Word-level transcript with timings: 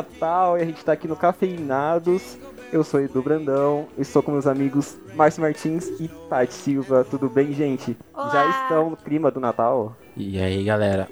Natal 0.00 0.58
e 0.58 0.62
a 0.62 0.64
gente 0.64 0.82
tá 0.84 0.92
aqui 0.92 1.06
no 1.06 1.14
Cafeinados. 1.14 2.38
Eu 2.72 2.82
sou 2.84 3.00
Edu 3.00 3.20
Brandão, 3.20 3.88
estou 3.98 4.22
com 4.22 4.30
meus 4.32 4.46
amigos 4.46 4.96
Márcio 5.14 5.42
Martins 5.42 5.88
e 6.00 6.08
Tati 6.28 6.54
Silva. 6.54 7.04
Tudo 7.04 7.28
bem, 7.28 7.52
gente? 7.52 7.96
Olá. 8.14 8.30
Já 8.30 8.62
estão 8.62 8.90
no 8.90 8.96
clima 8.96 9.30
do 9.30 9.40
Natal? 9.40 9.96
E 10.16 10.40
aí, 10.40 10.64
galera? 10.64 11.08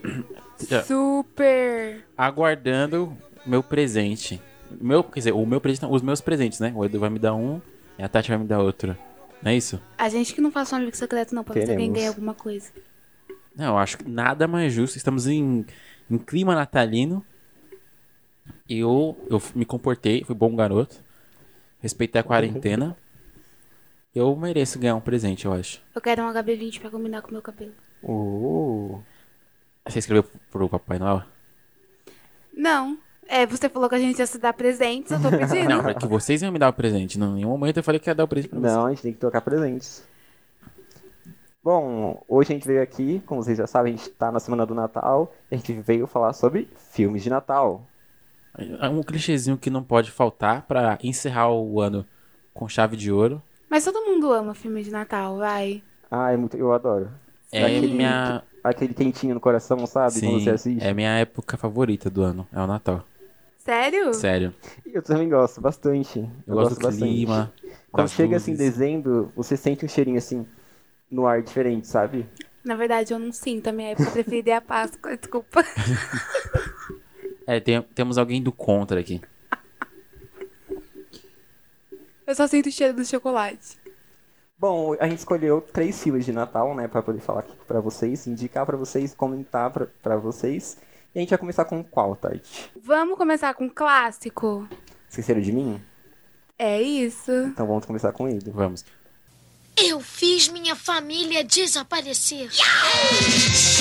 Super! 0.87 2.05
Aguardando 2.17 3.13
meu 3.45 3.63
presente. 3.63 4.41
Meu, 4.81 5.03
quer 5.03 5.21
dizer, 5.21 5.33
o 5.33 5.45
meu 5.45 5.61
presente, 5.61 5.83
não, 5.83 5.93
os 5.93 6.03
meus 6.03 6.21
presentes, 6.21 6.61
né? 6.61 6.73
O 6.75 6.85
Edu 6.85 7.01
vai 7.01 7.11
me 7.11 7.19
dar 7.19 7.35
um 7.35 7.61
e 7.99 8.03
a 8.03 8.09
Tati 8.09 8.31
vai 8.31 8.39
me 8.39 8.47
dar 8.47 8.61
outro. 8.61 8.97
Não 9.43 9.51
é 9.51 9.57
isso? 9.57 9.81
A 9.99 10.09
gente 10.09 10.35
que 10.35 10.41
não 10.41 10.51
faz 10.51 10.73
um 10.73 10.77
amigo 10.77 10.97
secreto 10.97 11.35
não, 11.35 11.45
pra 11.45 11.55
ver 11.55 11.67
se 11.67 11.71
alguém 11.73 11.89
Queremos. 11.89 11.99
ganha 11.99 12.09
alguma 12.09 12.35
coisa. 12.35 12.71
Não, 13.55 13.67
eu 13.67 13.79
acho 13.79 13.99
que 13.99 14.09
nada 14.09 14.47
mais 14.47 14.73
justo. 14.73 14.97
Estamos 14.97 15.27
em, 15.27 15.67
em 16.11 16.19
clima 16.19 16.55
natalino. 16.55 17.25
E 18.69 18.79
eu, 18.81 19.17
eu 19.31 19.41
me 19.55 19.65
comportei, 19.65 20.23
fui 20.25 20.35
bom 20.35 20.55
garoto. 20.55 21.03
Respeitei 21.81 22.21
a 22.21 22.25
quarentena. 22.25 22.97
Eu 24.15 24.35
mereço 24.37 24.79
ganhar 24.79 24.97
um 24.97 25.01
presente, 25.01 25.47
eu 25.47 25.53
acho. 25.53 25.81
Eu 25.95 26.01
quero 26.01 26.23
um 26.23 26.33
HB20 26.33 26.81
pra 26.81 26.91
combinar 26.91 27.23
com 27.23 27.29
o 27.29 27.33
meu 27.33 27.43
cabelo. 27.43 27.73
Uh, 28.03 29.01
Você 29.87 30.01
escreveu 30.01 30.25
pro 30.51 30.69
Papai 30.69 30.99
Noel? 30.99 31.23
Não. 32.53 32.99
É, 33.29 33.47
você 33.47 33.69
falou 33.69 33.89
que 33.89 33.95
a 33.95 33.99
gente 33.99 34.19
ia 34.19 34.27
se 34.27 34.39
dar 34.39 34.55
presentes, 34.55 35.13
eu 35.13 35.21
tô 35.21 35.29
pedindo. 35.37 35.69
Não, 35.69 35.95
que 35.95 36.07
vocês 36.07 36.41
iam 36.43 36.51
me 36.51 36.59
dar 36.59 36.71
o 36.71 36.73
presente. 36.73 37.19
Não, 37.19 37.33
em 37.33 37.37
nenhum 37.37 37.51
momento 37.51 37.77
eu 37.77 37.83
falei 37.83 38.01
que 38.01 38.09
ia 38.11 38.15
dar 38.15 38.25
o 38.25 38.29
presente 38.29 38.51
pra 38.51 38.59
vocês. 38.59 38.73
não, 38.73 38.87
a 38.87 38.91
gente 38.91 39.03
tem 39.03 39.13
que 39.13 39.19
trocar 39.19 39.41
presentes. 39.43 40.07
Bom, 41.63 42.23
hoje 42.27 42.53
a 42.53 42.55
gente 42.57 42.67
veio 42.67 42.83
aqui, 42.83 43.23
como 43.27 43.43
vocês 43.43 43.59
já 43.59 43.67
sabem, 43.67 43.95
a 43.95 43.97
gente 43.97 44.09
tá 44.11 44.33
na 44.33 44.41
semana 44.41 44.65
do 44.65 44.75
Natal. 44.75 45.33
A 45.51 45.55
gente 45.55 45.73
veio 45.75 46.07
falar 46.07 46.33
sobre 46.33 46.69
filmes 46.91 47.23
de 47.23 47.29
Natal. 47.31 47.87
É 48.81 48.89
um 48.89 49.03
clichêzinho 49.03 49.57
que 49.57 49.71
não 49.71 49.83
pode 49.83 50.11
faltar 50.11 50.63
pra 50.63 50.99
encerrar 51.03 51.51
o 51.51 51.81
ano 51.81 52.05
com 52.53 52.69
chave 52.69 52.97
de 52.97 53.13
ouro. 53.13 53.41
Mas 53.71 53.85
todo 53.85 54.05
mundo 54.05 54.33
ama 54.33 54.55
filme 54.55 54.83
de 54.83 54.91
Natal, 54.91 55.37
vai. 55.37 55.83
Ah, 56.11 56.33
é 56.33 56.37
muito, 56.37 56.57
eu 56.57 56.73
adoro. 56.73 57.09
É 57.53 57.65
aquele, 57.65 57.95
minha, 57.95 58.43
aquele 58.65 58.95
quentinho 58.95 59.35
no 59.35 59.41
coração, 59.41 59.87
sabe? 59.87 60.21
Quando 60.21 60.41
você 60.41 60.45
sim, 60.45 60.51
assiste. 60.51 60.85
é 60.85 60.93
minha 60.93 61.19
época 61.19 61.57
favorita 61.57 62.11
do 62.11 62.23
ano. 62.23 62.47
É 62.53 62.61
o 62.61 62.67
Natal. 62.67 63.05
Sério? 63.59 64.15
Sério. 64.15 64.55
Eu 64.87 65.03
também 65.03 65.29
gosto 65.29 65.61
bastante. 65.61 66.29
Eu, 66.47 66.55
gosto 66.55 66.79
do 66.79 66.89
clima. 66.89 67.53
Quando 67.93 68.07
das 68.07 68.13
chega 68.13 68.37
assim 68.37 68.53
luzes. 68.53 68.67
dezembro, 68.67 69.33
você 69.37 69.57
sente 69.57 69.85
um 69.85 69.89
cheirinho 69.89 70.19
assim 70.19 70.47
no 71.11 71.27
ar 71.27 71.43
diferente, 71.43 71.87
sabe? 71.87 72.27
Na 72.65 72.75
verdade, 72.75 73.13
eu 73.13 73.19
não 73.19 73.31
sinto. 73.31 73.69
A 73.69 73.73
minha 73.73 73.91
época 73.91 74.11
preferida 74.11 74.51
é 74.51 74.55
a 74.55 74.61
Páscoa, 74.61 75.17
desculpa. 75.17 75.65
É, 77.51 77.59
tem- 77.61 77.81
temos 77.81 78.19
alguém 78.19 78.43
do 78.43 78.53
contra 78.53 79.01
aqui. 79.01 79.23
Eu 82.27 82.35
só 82.35 82.47
sinto 82.47 82.69
o 82.69 82.71
cheiro 82.73 82.93
do 82.93 83.07
chocolate. 83.07 83.79
Bom, 84.59 84.95
a 85.01 85.09
gente 85.09 85.21
escolheu 85.21 85.63
três 85.63 86.03
filas 86.03 86.27
de 86.27 86.33
Natal, 86.33 86.75
né, 86.75 86.87
Pra 86.87 87.01
poder 87.01 87.21
falar 87.21 87.41
aqui 87.41 87.55
pra 87.67 87.81
vocês, 87.81 88.27
indicar 88.27 88.67
pra 88.67 88.77
vocês, 88.77 89.15
comentar 89.15 89.71
pra- 89.71 89.87
pra 90.03 90.17
vocês. 90.19 90.77
E 91.15 91.19
a 91.19 91.23
gente 91.23 91.31
vai 91.31 91.39
começar 91.39 91.65
com 91.65 91.83
qual, 91.83 92.15
Tati? 92.15 92.43
Vamos 92.85 93.17
começar 93.17 93.55
com 93.55 93.65
um 93.65 93.71
clássico? 93.71 94.69
Esqueceram 95.09 95.41
de 95.41 95.53
mim? 95.53 95.81
É 96.59 96.83
isso. 96.83 97.33
Então 97.33 97.67
vamos 97.67 97.87
começar 97.87 98.13
com 98.13 98.29
ele. 98.29 98.51
Vamos. 98.51 98.85
Eu 99.75 100.01
fiz 100.01 100.49
minha 100.49 100.77
família 100.77 101.43
desaparecer. 101.43 102.51
Eu 102.51 103.78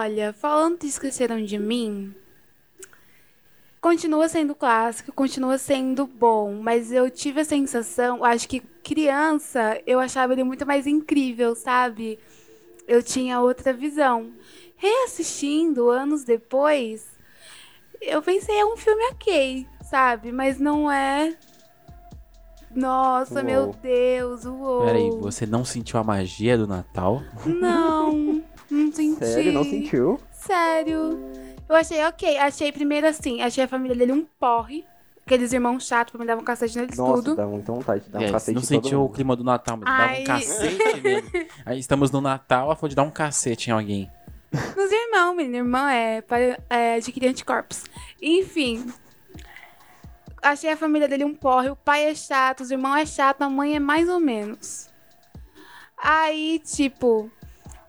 Olha, 0.00 0.32
falando 0.32 0.78
de 0.78 0.86
Esqueceram 0.86 1.44
de 1.44 1.58
Mim, 1.58 2.14
continua 3.82 4.30
sendo 4.30 4.54
clássico, 4.54 5.12
continua 5.12 5.58
sendo 5.58 6.06
bom, 6.06 6.54
mas 6.54 6.90
eu 6.90 7.10
tive 7.10 7.42
a 7.42 7.44
sensação, 7.44 8.24
acho 8.24 8.48
que 8.48 8.60
criança, 8.82 9.78
eu 9.86 10.00
achava 10.00 10.32
ele 10.32 10.42
muito 10.42 10.64
mais 10.64 10.86
incrível, 10.86 11.54
sabe? 11.54 12.18
Eu 12.88 13.02
tinha 13.02 13.42
outra 13.42 13.74
visão. 13.74 14.32
Reassistindo 14.74 15.90
anos 15.90 16.24
depois, 16.24 17.06
eu 18.00 18.22
pensei, 18.22 18.56
é 18.56 18.64
um 18.64 18.78
filme 18.78 19.04
ok, 19.10 19.66
sabe? 19.82 20.32
Mas 20.32 20.58
não 20.58 20.90
é. 20.90 21.36
Nossa, 22.74 23.34
Uou. 23.34 23.44
meu 23.44 23.74
Deus, 23.82 24.46
uou. 24.46 24.78
Peraí, 24.78 25.10
você 25.10 25.44
não 25.44 25.62
sentiu 25.62 26.00
a 26.00 26.04
magia 26.04 26.56
do 26.56 26.66
Natal? 26.66 27.20
Não, 27.44 28.42
não 28.74 28.92
senti. 28.92 29.24
Sério, 29.24 29.52
não 29.52 29.64
sentiu? 29.64 30.20
Sério. 30.32 31.18
Eu 31.68 31.76
achei 31.76 32.04
ok. 32.04 32.38
Achei 32.38 32.72
primeiro 32.72 33.06
assim, 33.06 33.42
achei 33.42 33.64
a 33.64 33.68
família 33.68 33.96
dele 33.96 34.12
um 34.12 34.24
porre. 34.38 34.84
Aqueles 35.26 35.52
irmãos 35.52 35.86
chatos 35.86 36.10
pra 36.10 36.20
me 36.20 36.26
dar 36.26 36.36
um 36.36 36.42
cacete 36.42 36.76
neles 36.76 36.96
Nossa, 36.96 37.22
tudo. 37.22 37.36
dá 37.36 37.46
muita 37.46 37.70
vontade 37.72 38.02
de 38.04 38.10
dar 38.10 38.18
um 38.18 38.22
É, 38.22 38.32
cacete 38.32 38.54
não 38.54 38.62
em 38.62 38.66
todo 38.66 38.82
sentiu 38.82 38.98
o 38.98 39.02
mundo. 39.02 39.14
clima 39.14 39.36
do 39.36 39.44
Natal, 39.44 39.76
mas 39.76 39.84
dava 39.86 40.02
Ai. 40.12 40.22
um 40.22 40.24
cacete 40.24 41.00
nele. 41.02 41.48
Aí 41.64 41.78
estamos 41.78 42.10
no 42.10 42.20
Natal, 42.20 42.64
ela 42.66 42.74
foi 42.74 42.88
de 42.88 42.96
dar 42.96 43.04
um 43.04 43.10
cacete 43.10 43.70
em 43.70 43.72
alguém. 43.72 44.10
Nos 44.52 44.90
irmãos, 44.90 45.34
menino. 45.36 45.56
Irmão 45.58 45.86
é 45.86 46.20
para 46.22 46.58
é, 46.68 46.94
adquirir 46.96 47.28
anticorpos. 47.28 47.84
Enfim. 48.20 48.84
Achei 50.42 50.72
a 50.72 50.76
família 50.76 51.06
dele 51.06 51.24
um 51.24 51.34
porre. 51.34 51.68
O 51.70 51.76
pai 51.76 52.06
é 52.10 52.14
chato, 52.14 52.62
os 52.62 52.70
irmãos 52.72 52.96
é 52.96 53.06
chato, 53.06 53.42
a 53.42 53.48
mãe 53.50 53.76
é 53.76 53.78
mais 53.78 54.08
ou 54.08 54.18
menos. 54.18 54.88
Aí, 56.02 56.60
tipo, 56.64 57.30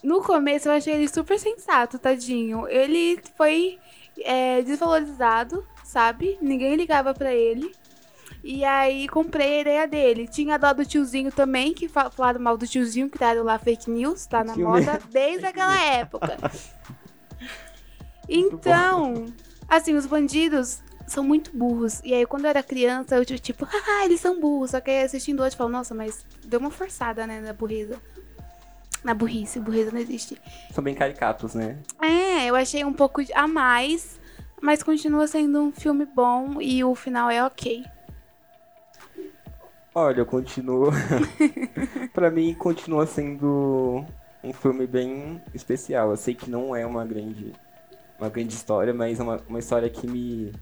no 0.02 0.22
começo 0.22 0.68
eu 0.68 0.72
achei 0.72 0.94
ele 0.94 1.08
super 1.08 1.38
sensato, 1.38 1.98
tadinho. 1.98 2.66
Ele 2.68 3.20
foi 3.36 3.78
é, 4.20 4.60
desvalorizado, 4.62 5.66
sabe? 5.84 6.38
Ninguém 6.40 6.74
ligava 6.76 7.14
pra 7.14 7.32
ele. 7.34 7.72
E 8.44 8.64
aí 8.64 9.08
comprei 9.08 9.58
a 9.58 9.60
ideia 9.60 9.86
dele. 9.88 10.26
Tinha 10.26 10.58
dó 10.58 10.72
do 10.72 10.84
tiozinho 10.84 11.30
também, 11.30 11.72
que 11.72 11.88
fa- 11.88 12.10
falaram 12.10 12.40
mal 12.40 12.56
do 12.56 12.66
tiozinho, 12.66 13.08
criaram 13.08 13.44
lá 13.44 13.56
fake 13.58 13.88
news, 13.88 14.26
tá 14.26 14.42
na 14.42 14.54
moda 14.56 14.98
desde 15.10 15.46
aquela 15.46 15.80
época. 15.80 16.36
Então, 18.28 19.26
assim, 19.68 19.94
os 19.94 20.06
bandidos 20.06 20.80
são 21.06 21.22
muito 21.24 21.54
burros. 21.56 22.00
E 22.04 22.14
aí, 22.14 22.24
quando 22.24 22.44
eu 22.44 22.50
era 22.50 22.62
criança, 22.62 23.16
eu 23.16 23.24
tipo, 23.24 23.66
ah, 23.70 24.04
eles 24.04 24.20
são 24.20 24.40
burros. 24.40 24.70
Só 24.70 24.80
que 24.80 24.90
aí 24.90 25.02
assistindo 25.02 25.42
hoje, 25.42 25.54
eu 25.54 25.58
falo, 25.58 25.70
nossa, 25.70 25.94
mas 25.94 26.24
deu 26.44 26.60
uma 26.60 26.70
forçada, 26.70 27.26
né, 27.26 27.40
na 27.40 27.52
burrice. 27.52 27.96
Na 29.04 29.14
burrice, 29.14 29.58
burrice 29.58 29.92
não 29.92 30.00
existe. 30.00 30.40
São 30.72 30.82
bem 30.82 30.94
caricatos, 30.94 31.54
né? 31.54 31.78
É, 32.00 32.46
eu 32.46 32.54
achei 32.54 32.84
um 32.84 32.92
pouco 32.92 33.20
a 33.34 33.48
mais, 33.48 34.20
mas 34.60 34.82
continua 34.82 35.26
sendo 35.26 35.60
um 35.60 35.72
filme 35.72 36.06
bom 36.06 36.60
e 36.60 36.84
o 36.84 36.94
final 36.94 37.28
é 37.28 37.44
ok. 37.44 37.84
Olha, 39.94 40.20
eu 40.20 40.26
continuo. 40.26 40.90
pra 42.14 42.30
mim, 42.30 42.54
continua 42.54 43.06
sendo 43.06 44.04
um 44.42 44.52
filme 44.52 44.86
bem 44.86 45.40
especial. 45.52 46.10
Eu 46.10 46.16
sei 46.16 46.34
que 46.34 46.48
não 46.48 46.74
é 46.74 46.86
uma 46.86 47.04
grande, 47.04 47.52
uma 48.18 48.28
grande 48.30 48.54
história, 48.54 48.94
mas 48.94 49.20
é 49.20 49.22
uma, 49.22 49.40
uma 49.48 49.58
história 49.58 49.90
que 49.90 50.06
me. 50.06 50.52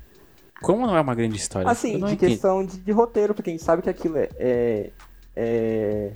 Como 0.62 0.86
não 0.86 0.96
é 0.96 1.00
uma 1.00 1.14
grande 1.14 1.36
história? 1.36 1.70
Assim, 1.70 1.96
não 1.96 2.08
de 2.08 2.14
entendo. 2.14 2.30
questão 2.30 2.64
de, 2.66 2.78
de 2.78 2.92
roteiro, 2.92 3.34
porque 3.34 3.50
a 3.50 3.52
gente 3.52 3.62
sabe 3.62 3.82
que 3.82 3.90
aquilo 3.90 4.16
é. 4.18 4.28
é- 4.38 4.90
é- 5.36 6.12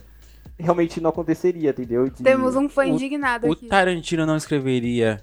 realmente 0.58 1.00
não 1.00 1.10
aconteceria, 1.10 1.70
entendeu? 1.70 2.08
De- 2.08 2.22
Temos 2.22 2.54
um 2.56 2.68
fã 2.68 2.82
o- 2.82 2.86
indignado 2.86 3.46
O 3.48 3.52
aqui. 3.52 3.66
Tarantino 3.66 4.24
não 4.26 4.36
escreveria 4.36 5.22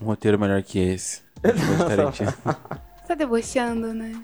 um 0.00 0.04
roteiro 0.06 0.38
melhor 0.38 0.62
que 0.62 0.78
esse. 0.78 1.22
O 1.44 1.88
Tarantino. 1.88 2.32
Tá 3.06 3.14
debochando, 3.14 3.94
né? 3.94 4.20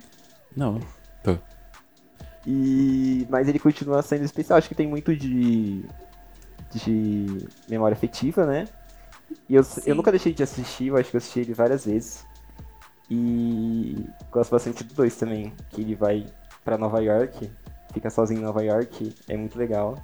Não, 0.56 0.81
tô. 1.22 1.38
E... 2.44 3.25
Mas 3.31 3.46
ele 3.49 3.60
continua 3.60 4.02
sendo 4.02 4.25
especial. 4.25 4.58
Acho 4.58 4.69
que 4.69 4.75
tem 4.75 4.88
muito 4.88 5.14
de. 5.14 5.84
de 6.75 7.46
memória 7.69 7.94
afetiva, 7.94 8.44
né? 8.44 8.66
E 9.49 9.54
eu, 9.54 9.62
Sim. 9.62 9.82
eu 9.87 9.94
nunca 9.94 10.10
deixei 10.10 10.34
de 10.34 10.43
assistir, 10.43 10.88
eu 10.88 10.96
acho 10.96 11.10
que 11.10 11.16
eu 11.16 11.19
assisti 11.19 11.38
ele 11.40 11.54
várias 11.54 11.87
vezes. 11.87 12.26
E 13.08 14.04
gosto 14.32 14.50
bastante 14.50 14.82
do 14.82 14.94
2 14.94 15.14
também, 15.16 15.52
que 15.70 15.81
ele 15.81 15.94
vai 15.94 16.26
pra 16.64 16.76
Nova 16.76 17.00
York, 17.00 17.50
fica 17.93 18.10
sozinho 18.10 18.40
em 18.40 18.44
Nova 18.44 18.62
York, 18.64 19.14
é 19.28 19.37
muito 19.37 19.56
legal. 19.58 19.96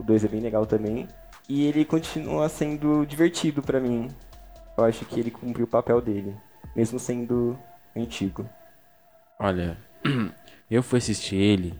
O 0.00 0.02
2 0.02 0.24
é 0.24 0.28
bem 0.28 0.40
legal 0.40 0.64
também. 0.64 1.06
E 1.48 1.66
ele 1.66 1.84
continua 1.84 2.48
sendo 2.48 3.04
divertido 3.04 3.60
pra 3.60 3.78
mim. 3.78 4.08
Eu 4.78 4.84
acho 4.84 5.04
que 5.04 5.20
ele 5.20 5.30
cumpriu 5.30 5.66
o 5.66 5.68
papel 5.68 6.00
dele, 6.00 6.34
mesmo 6.74 6.98
sendo 6.98 7.58
antigo. 7.94 8.48
Olha, 9.38 9.76
eu 10.70 10.82
fui 10.82 10.98
assistir 10.98 11.36
ele 11.36 11.78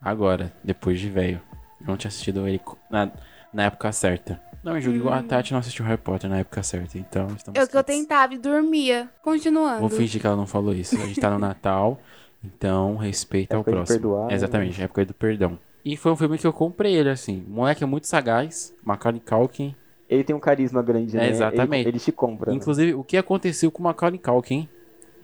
agora, 0.00 0.52
depois 0.62 1.00
de 1.00 1.08
velho. 1.10 1.40
Eu 1.80 1.86
não 1.86 1.96
tinha 1.96 2.08
assistido 2.08 2.46
ele 2.46 2.60
na, 2.88 3.10
na 3.52 3.64
época 3.64 3.90
certa. 3.90 4.40
Não 4.62 4.74
me 4.74 4.80
julgue 4.80 4.98
igual 4.98 5.14
a 5.14 5.22
Tati 5.22 5.52
não 5.52 5.58
assistiu 5.60 5.84
Harry 5.86 5.96
Potter 6.00 6.28
na 6.28 6.38
época 6.40 6.62
certa, 6.62 6.98
então 6.98 7.28
estamos 7.34 7.58
Eu 7.58 7.66
que 7.66 7.76
eu 7.76 7.82
tentava 7.82 8.34
e 8.34 8.38
dormia. 8.38 9.08
Continuando. 9.22 9.80
Vou 9.80 9.88
fingir 9.88 10.20
que 10.20 10.26
ela 10.26 10.36
não 10.36 10.46
falou 10.46 10.74
isso. 10.74 10.94
A 10.96 11.06
gente 11.06 11.18
tá 11.18 11.30
no 11.30 11.38
Natal, 11.40 11.98
então 12.44 12.96
respeita 12.96 13.56
ao 13.56 13.62
Época 13.62 13.70
de 13.70 13.76
próximo. 13.78 13.98
perdoar, 13.98 14.26
né? 14.28 14.34
Exatamente, 14.34 14.82
época 14.82 15.06
do 15.06 15.14
perdão. 15.14 15.58
E 15.84 15.96
foi 15.96 16.12
um 16.12 16.16
filme 16.16 16.36
que 16.38 16.46
eu 16.46 16.52
comprei 16.52 16.94
ele, 16.94 17.08
assim. 17.10 17.44
O 17.48 17.50
moleque 17.50 17.82
é 17.82 17.86
muito 17.86 18.06
sagaz, 18.06 18.74
Macaulay 18.84 19.20
Culkin. 19.20 19.74
Ele 20.08 20.24
tem 20.24 20.34
um 20.34 20.40
carisma 20.40 20.82
grande, 20.82 21.16
né? 21.16 21.26
É, 21.26 21.30
exatamente. 21.30 21.82
Ele, 21.86 21.96
ele 21.96 21.98
te 22.00 22.12
compra. 22.12 22.50
né? 22.50 22.56
Inclusive, 22.56 22.94
o 22.94 23.04
que 23.04 23.16
aconteceu 23.16 23.70
com 23.70 23.80
o 23.80 23.84
Macaulay 23.84 24.18
Culkin? 24.18 24.68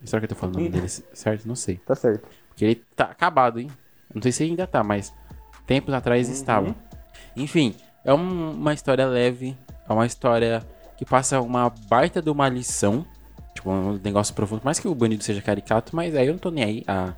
Será 0.03 0.19
que 0.19 0.25
eu 0.25 0.29
tô 0.29 0.35
falando 0.35 0.55
o 0.55 0.59
nome 0.59 0.69
dele 0.69 0.87
certo? 0.87 1.47
Não 1.47 1.55
sei. 1.55 1.77
Tá 1.85 1.93
certo. 1.95 2.27
Porque 2.49 2.63
ele 2.65 2.75
tá 2.95 3.05
acabado, 3.05 3.59
hein? 3.59 3.69
Não 4.13 4.21
sei 4.21 4.31
se 4.31 4.43
ainda 4.43 4.65
tá, 4.65 4.83
mas 4.83 5.13
tempos 5.65 5.93
atrás 5.93 6.29
estava. 6.29 6.73
Enfim, 7.35 7.75
é 8.05 8.13
um- 8.13 8.51
uma 8.51 8.73
história 8.73 9.05
leve, 9.05 9.55
é 9.87 9.91
uma 9.93 10.05
história 10.05 10.65
que 10.97 11.05
passa 11.05 11.41
uma 11.41 11.69
baita 11.89 12.21
de 12.21 12.29
uma 12.29 12.47
lição, 12.49 13.05
tipo, 13.53 13.69
um 13.69 13.99
negócio 14.03 14.33
profundo. 14.33 14.61
Mais 14.63 14.79
que 14.79 14.87
o 14.87 14.95
bandido 14.95 15.23
seja 15.23 15.41
caricato, 15.41 15.95
mas 15.95 16.15
aí 16.15 16.27
eu 16.27 16.33
não 16.33 16.39
tô 16.39 16.49
nem 16.49 16.63
aí. 16.63 16.83
Ah, 16.87 17.13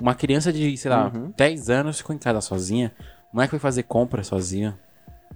uma 0.00 0.14
criança 0.14 0.52
de, 0.52 0.76
sei 0.76 0.90
lá, 0.90 1.10
10 1.36 1.70
anos 1.70 1.98
ficou 1.98 2.14
em 2.14 2.18
casa 2.18 2.40
sozinha, 2.40 2.92
não 3.32 3.42
é 3.42 3.46
que 3.46 3.50
foi 3.50 3.58
fazer 3.58 3.82
compra 3.84 4.22
sozinha. 4.24 4.78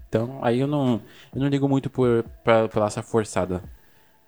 Então, 0.09 0.39
aí 0.43 0.61
eu 0.61 0.67
não, 0.67 1.01
eu 1.35 1.41
não 1.41 1.49
ligo 1.49 1.69
muito 1.69 1.91
por, 1.91 2.25
pra, 2.43 2.69
pela 2.69 2.87
essa 2.87 3.03
forçada 3.03 3.63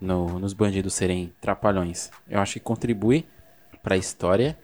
no- 0.00 0.38
nos 0.38 0.52
bandidos 0.52 0.94
serem 0.94 1.32
trapalhões. 1.40 2.10
Eu 2.28 2.40
acho 2.40 2.54
que 2.54 2.60
contribui 2.60 3.24
pra 3.82 3.96
história. 3.96 4.58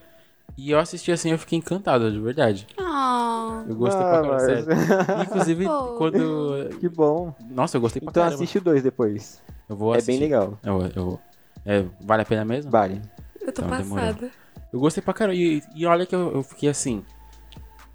E 0.58 0.70
eu 0.70 0.78
assisti 0.78 1.10
assim, 1.10 1.30
eu 1.30 1.38
fiquei 1.38 1.58
encantado, 1.58 2.10
de 2.12 2.20
verdade. 2.20 2.66
Ah, 2.78 3.64
Eu 3.68 3.74
gostei 3.76 4.02
Ah, 4.02 4.04
pra 4.04 4.12
caramba, 4.12 4.32
mas- 4.34 4.42
sério. 4.42 5.22
Inclusive, 5.22 5.66
Oh. 5.68 5.94
quando. 5.96 6.76
Que 6.80 6.88
bom. 6.88 7.32
Nossa, 7.50 7.76
eu 7.76 7.80
gostei 7.80 8.00
pra 8.00 8.10
Então 8.10 8.22
caramba. 8.24 8.34
assiste 8.42 8.58
o 8.58 8.60
dois 8.60 8.82
depois. 8.82 9.40
Eu 9.68 9.76
vou 9.76 9.94
É 9.94 9.98
assistir. 9.98 10.12
bem 10.12 10.20
legal. 10.20 10.58
Eu, 10.62 10.80
eu, 10.94 11.20
é, 11.64 11.84
vale 12.00 12.22
a 12.22 12.24
pena 12.26 12.44
mesmo? 12.44 12.70
Vale. 12.70 13.00
eu 13.40 13.52
tô 13.52 13.62
Então, 13.62 13.76
demorou. 13.78 14.30
Eu 14.72 14.80
gostei 14.80 15.02
pra 15.02 15.12
caramba. 15.12 15.36
E, 15.36 15.62
e 15.74 15.86
olha 15.86 16.06
que 16.06 16.14
eu, 16.14 16.32
eu 16.34 16.42
fiquei 16.42 16.68
assim. 16.68 17.04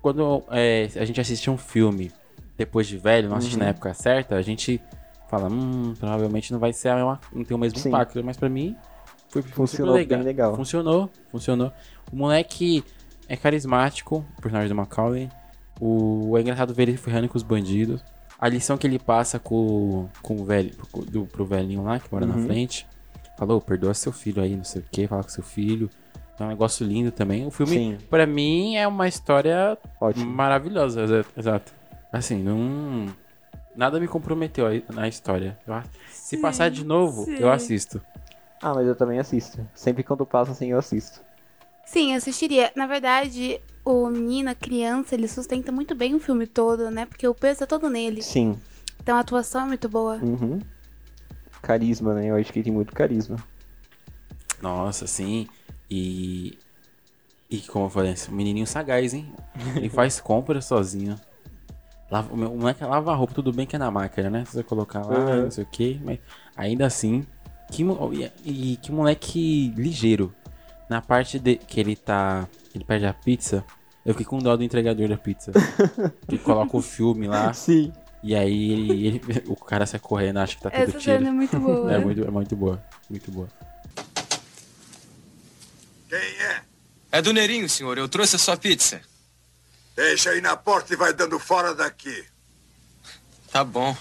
Quando 0.02 0.44
é, 0.52 0.88
a 0.96 1.06
gente 1.06 1.20
assiste 1.20 1.50
um 1.50 1.58
filme 1.58 2.12
depois 2.58 2.88
de 2.88 2.98
velho, 2.98 3.30
não 3.30 3.38
assiste 3.38 3.54
Uhum. 3.54 3.60
na 3.60 3.66
época 3.70 3.94
certa, 3.94 4.36
a 4.36 4.42
gente 4.42 4.82
fala, 5.30 5.50
hum, 5.50 5.94
provavelmente 6.00 6.52
não 6.52 6.60
vai 6.60 6.72
ser 6.74 6.90
a 6.90 6.96
mesma, 6.96 7.20
não 7.34 7.44
tem 7.44 7.56
o 7.56 7.60
mesmo 7.60 7.80
Sim. 7.80 7.90
impacto. 7.90 8.24
Mas 8.24 8.38
pra 8.38 8.48
mim, 8.50 8.76
foi, 9.30 9.42
Funcionou 9.42 9.96
legal. 9.96 10.20
bem 10.20 10.28
legal. 10.28 10.56
Funcionou, 10.56 11.10
funcionou. 11.32 11.72
O 12.12 12.16
moleque 12.16 12.84
é 13.28 13.36
carismático, 13.36 14.26
o 14.38 14.42
personagem 14.42 14.70
do 14.70 14.76
Macaulay. 14.76 15.30
O, 15.80 16.36
é 16.38 16.42
engraçado 16.42 16.74
ver 16.74 16.84
ele 16.90 16.98
ferrando 16.98 17.28
com 17.30 17.38
os 17.38 17.44
bandidos. 17.44 18.04
A 18.40 18.48
lição 18.48 18.78
que 18.78 18.86
ele 18.88 19.00
passa 19.00 19.38
com, 19.40 20.08
com 20.22 20.36
o 20.40 20.46
velho, 20.46 20.72
pro, 20.92 21.06
do, 21.06 21.26
pro 21.26 21.46
velhinho 21.46 21.84
lá 21.84 22.00
que 22.00 22.08
mora 22.12 22.26
na 22.26 22.36
Uhum. 22.36 22.46
frente. 22.46 22.88
Falou, 23.38 23.60
perdoa 23.62 23.94
seu 23.94 24.12
filho 24.12 24.42
aí, 24.42 24.56
não 24.56 24.64
sei 24.64 24.82
o 24.82 24.86
que, 24.92 25.08
fala 25.08 25.24
com 25.24 25.30
seu 25.30 25.44
filho. 25.44 25.90
É 26.40 26.44
um 26.44 26.48
negócio 26.48 26.86
lindo 26.86 27.12
também. 27.12 27.46
O 27.46 27.52
filme, 27.52 27.74
Sim. 27.74 27.98
pra 28.10 28.26
mim, 28.28 28.76
é 28.76 28.88
uma 28.88 29.08
história 29.08 29.78
Ótimo. 30.00 30.26
maravilhosa, 30.32 31.02
exa- 31.04 31.26
exato. 31.36 31.74
Assim, 32.12 32.42
não. 32.42 33.08
Nada 33.76 34.00
me 34.00 34.08
comprometeu 34.08 34.66
na 34.94 35.08
história. 35.08 35.58
Eu 35.68 35.82
se 36.12 36.38
passar 36.38 36.70
de 36.70 36.84
novo, 36.84 37.26
sim. 37.26 37.36
eu 37.38 37.52
assisto. 37.52 38.02
Ah, 38.62 38.74
mas 38.74 38.88
eu 38.88 38.96
também 38.96 39.20
assisto. 39.20 39.60
Sempre 39.76 40.04
quando 40.04 40.26
passa 40.26 40.52
assim, 40.52 40.72
eu 40.72 40.80
assisto. 40.80 41.22
Sim, 41.86 42.12
eu 42.12 42.18
assistiria. 42.18 42.72
Na 42.76 42.88
verdade, 42.88 43.62
o 43.86 44.08
menino, 44.10 44.50
a 44.50 44.56
criança, 44.56 45.16
ele 45.16 45.28
sustenta 45.28 45.72
muito 45.72 45.94
bem 45.96 46.16
o 46.16 46.20
filme 46.20 46.46
todo, 46.48 46.90
né? 46.92 47.06
Porque 47.06 47.28
o 47.28 47.36
peso 47.36 47.64
é 47.64 47.68
todo 47.68 47.90
nele. 47.90 48.22
Sim. 48.22 48.58
Então 49.02 49.16
a 49.16 49.20
atuação 49.20 49.62
é 49.62 49.66
muito 49.66 49.88
boa. 49.88 50.16
Uhum. 50.16 50.60
Carisma, 51.62 52.14
né? 52.16 52.28
Eu 52.32 52.36
acho 52.36 52.52
que 52.52 52.60
ele 52.60 52.66
tem 52.66 52.74
muito 52.74 52.94
carisma. 52.94 53.38
Nossa, 54.62 55.06
sim. 55.08 55.48
E. 55.90 56.58
E 57.50 57.60
como 57.62 57.86
eu 57.86 57.90
falei, 57.90 58.12
esse 58.12 58.30
menininho 58.32 58.68
sagaz, 58.68 59.14
hein? 59.14 59.34
Ele 59.76 59.88
faz 59.90 60.20
compras 60.22 60.66
sozinho. 60.66 61.18
Lava, 62.12 62.34
o 62.34 62.38
moleque 62.38 62.84
lava 62.84 63.12
a 63.12 63.16
roupa, 63.16 63.34
tudo 63.34 63.52
bem 63.54 63.66
que 63.66 63.76
é 63.76 63.80
na 63.80 63.90
máquina, 63.92 64.30
né? 64.30 64.46
Se 64.46 64.54
você 64.54 64.64
colocar 64.64 65.02
lá, 65.06 65.18
Uhum. 65.18 65.44
não 65.44 65.52
sei 65.52 65.64
o 65.64 65.68
que, 65.68 66.00
mas 66.04 66.20
ainda 66.56 66.86
assim. 66.86 67.26
Que, 67.72 67.84
e, 68.46 68.74
e 68.74 68.78
que 68.78 68.92
moleque 68.92 69.74
ligeiro. 69.78 70.34
Na 70.90 71.02
parte 71.02 71.38
de 71.40 71.56
que 71.58 71.80
ele 71.80 71.96
tá. 71.96 72.48
Ele 72.74 72.84
pede 72.86 73.06
a 73.06 73.14
pizza. 73.14 73.64
Eu 74.06 74.14
fiquei 74.14 74.26
com 74.26 74.40
dó 74.40 74.56
do 74.56 74.64
entregador 74.64 75.08
da 75.10 75.18
pizza. 75.18 75.52
que 76.30 76.38
coloca 76.38 76.78
o 76.78 76.82
filme 76.82 77.28
lá. 77.28 77.52
Sim. 77.54 77.92
E 78.24 78.34
aí 78.36 78.72
ele, 78.72 79.08
ele- 79.08 79.44
o 79.48 79.56
cara 79.56 79.86
sai 79.86 80.00
correndo, 80.00 80.38
acha 80.38 80.56
que 80.56 80.62
tá 80.64 80.70
tudo 80.70 80.82
Essa 80.82 81.00
cena 81.00 81.16
é 81.16 81.20
tiro. 81.20 81.34
muito 81.34 81.60
boa. 81.60 81.92
É 81.94 81.98
muito, 81.98 82.24
é 82.26 82.32
muito 82.32 82.56
boa. 82.56 82.82
Muito 83.10 83.32
boa. 83.32 83.48
Quem 86.10 86.18
é? 86.20 86.62
É 87.18 87.22
do 87.22 87.34
Neirinho, 87.34 87.68
senhor. 87.68 87.98
Eu 87.98 88.08
trouxe 88.08 88.36
a 88.36 88.40
sua 88.40 88.56
pizza. 88.56 89.02
Deixa 89.96 90.30
aí 90.30 90.40
na 90.40 90.56
porta 90.56 90.94
e 90.94 90.96
vai 90.96 91.12
dando 91.12 91.40
fora 91.40 91.74
daqui. 91.74 92.24
Tá 93.52 93.64
bom. 93.64 93.98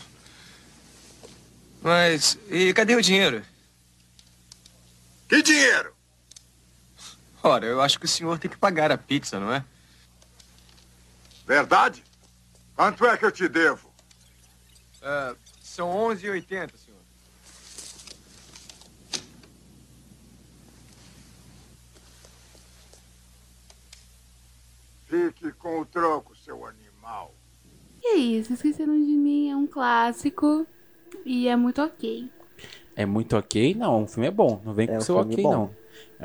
Mas. 1.81 2.39
E 2.51 2.75
cadê 2.75 2.95
o 2.95 3.01
dinheiro? 3.01 3.43
Que 5.31 5.41
dinheiro? 5.41 5.97
Ora, 7.43 7.65
eu 7.65 7.81
acho 7.81 7.99
que 7.99 8.05
o 8.05 8.09
senhor 8.09 8.39
tem 8.39 8.51
que 8.51 8.59
pagar 8.59 8.93
a 8.93 8.99
pizza, 8.99 9.41
não 9.41 9.51
é? 9.51 9.65
Verdade? 11.47 12.05
Quanto 12.75 13.07
é 13.07 13.17
que 13.17 13.25
eu 13.25 13.33
te 13.33 13.49
devo? 13.49 13.91
Ah, 15.01 15.35
são 15.63 15.89
11,80, 15.89 16.77
senhor. 16.77 17.01
Fique 25.17 25.53
com 25.53 25.81
o 25.81 25.87
troco, 25.87 26.37
seu 26.37 26.67
animal. 26.67 27.35
E 28.03 28.15
é 28.15 28.17
isso, 28.19 28.53
Esqueceram 28.53 28.93
de 28.95 29.13
Mim 29.17 29.49
é 29.51 29.57
um 29.57 29.67
clássico 29.67 30.67
e 31.25 31.49
é 31.49 31.57
muito 31.57 31.81
ok. 31.83 32.31
É 32.95 33.07
muito 33.07 33.37
ok? 33.37 33.75
Não, 33.75 34.05
o 34.05 34.07
filme 34.07 34.29
é 34.29 34.31
bom. 34.31 34.61
Não 34.65 34.73
vem 34.75 34.85
É 34.87 34.93
com 34.93 34.97
um 34.99 35.01
seu 35.01 35.17
filme 35.17 35.33
ok, 35.35 35.43
bom. 35.45 35.51
não. 35.53 35.71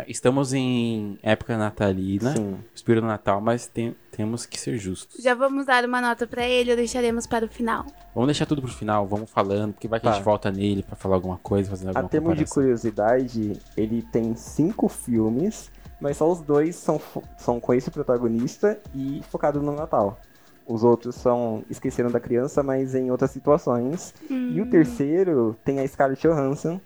Estamos 0.07 0.53
em 0.53 1.17
época 1.23 1.57
natalina, 1.57 2.33
Sim. 2.35 2.57
espírito 2.73 3.01
do 3.01 3.07
Natal, 3.07 3.41
mas 3.41 3.67
tem- 3.67 3.95
temos 4.11 4.45
que 4.45 4.57
ser 4.59 4.77
justos. 4.77 5.21
Já 5.21 5.33
vamos 5.33 5.65
dar 5.65 5.83
uma 5.85 5.99
nota 6.01 6.25
pra 6.27 6.45
ele 6.47 6.71
ou 6.71 6.77
deixaremos 6.77 7.25
para 7.27 7.45
o 7.45 7.47
final? 7.49 7.85
Vamos 8.13 8.27
deixar 8.27 8.45
tudo 8.45 8.61
pro 8.61 8.71
final, 8.71 9.05
vamos 9.07 9.29
falando, 9.29 9.73
porque 9.73 9.87
vai 9.89 9.99
que 9.99 10.07
a 10.07 10.11
Tá. 10.11 10.15
gente 10.17 10.25
volta 10.25 10.49
nele 10.51 10.83
pra 10.83 10.95
falar 10.95 11.15
alguma 11.15 11.37
coisa, 11.37 11.69
fazer 11.69 11.87
alguma 11.87 12.05
A 12.05 12.09
termos 12.09 12.37
de 12.37 12.45
curiosidade, 12.45 13.53
ele 13.75 14.01
tem 14.01 14.33
cinco 14.35 14.87
filmes, 14.87 15.69
mas 16.01 16.17
só 16.17 16.29
os 16.29 16.41
dois 16.41 16.75
são, 16.75 16.99
são 17.37 17.59
com 17.59 17.73
esse 17.73 17.89
protagonista 17.89 18.77
e 18.93 19.21
focado 19.31 19.61
no 19.61 19.71
Natal. 19.71 20.19
Os 20.67 20.83
outros 20.83 21.15
são 21.15 21.63
Esqueceram 21.69 22.09
da 22.11 22.19
Criança, 22.19 22.61
mas 22.63 22.93
em 22.95 23.09
outras 23.11 23.31
situações. 23.31 24.13
E 24.29 24.59
o 24.59 24.69
terceiro 24.69 25.55
tem 25.63 25.79
a 25.79 25.87
Scarlett 25.87 26.21
Johansson, 26.27 26.79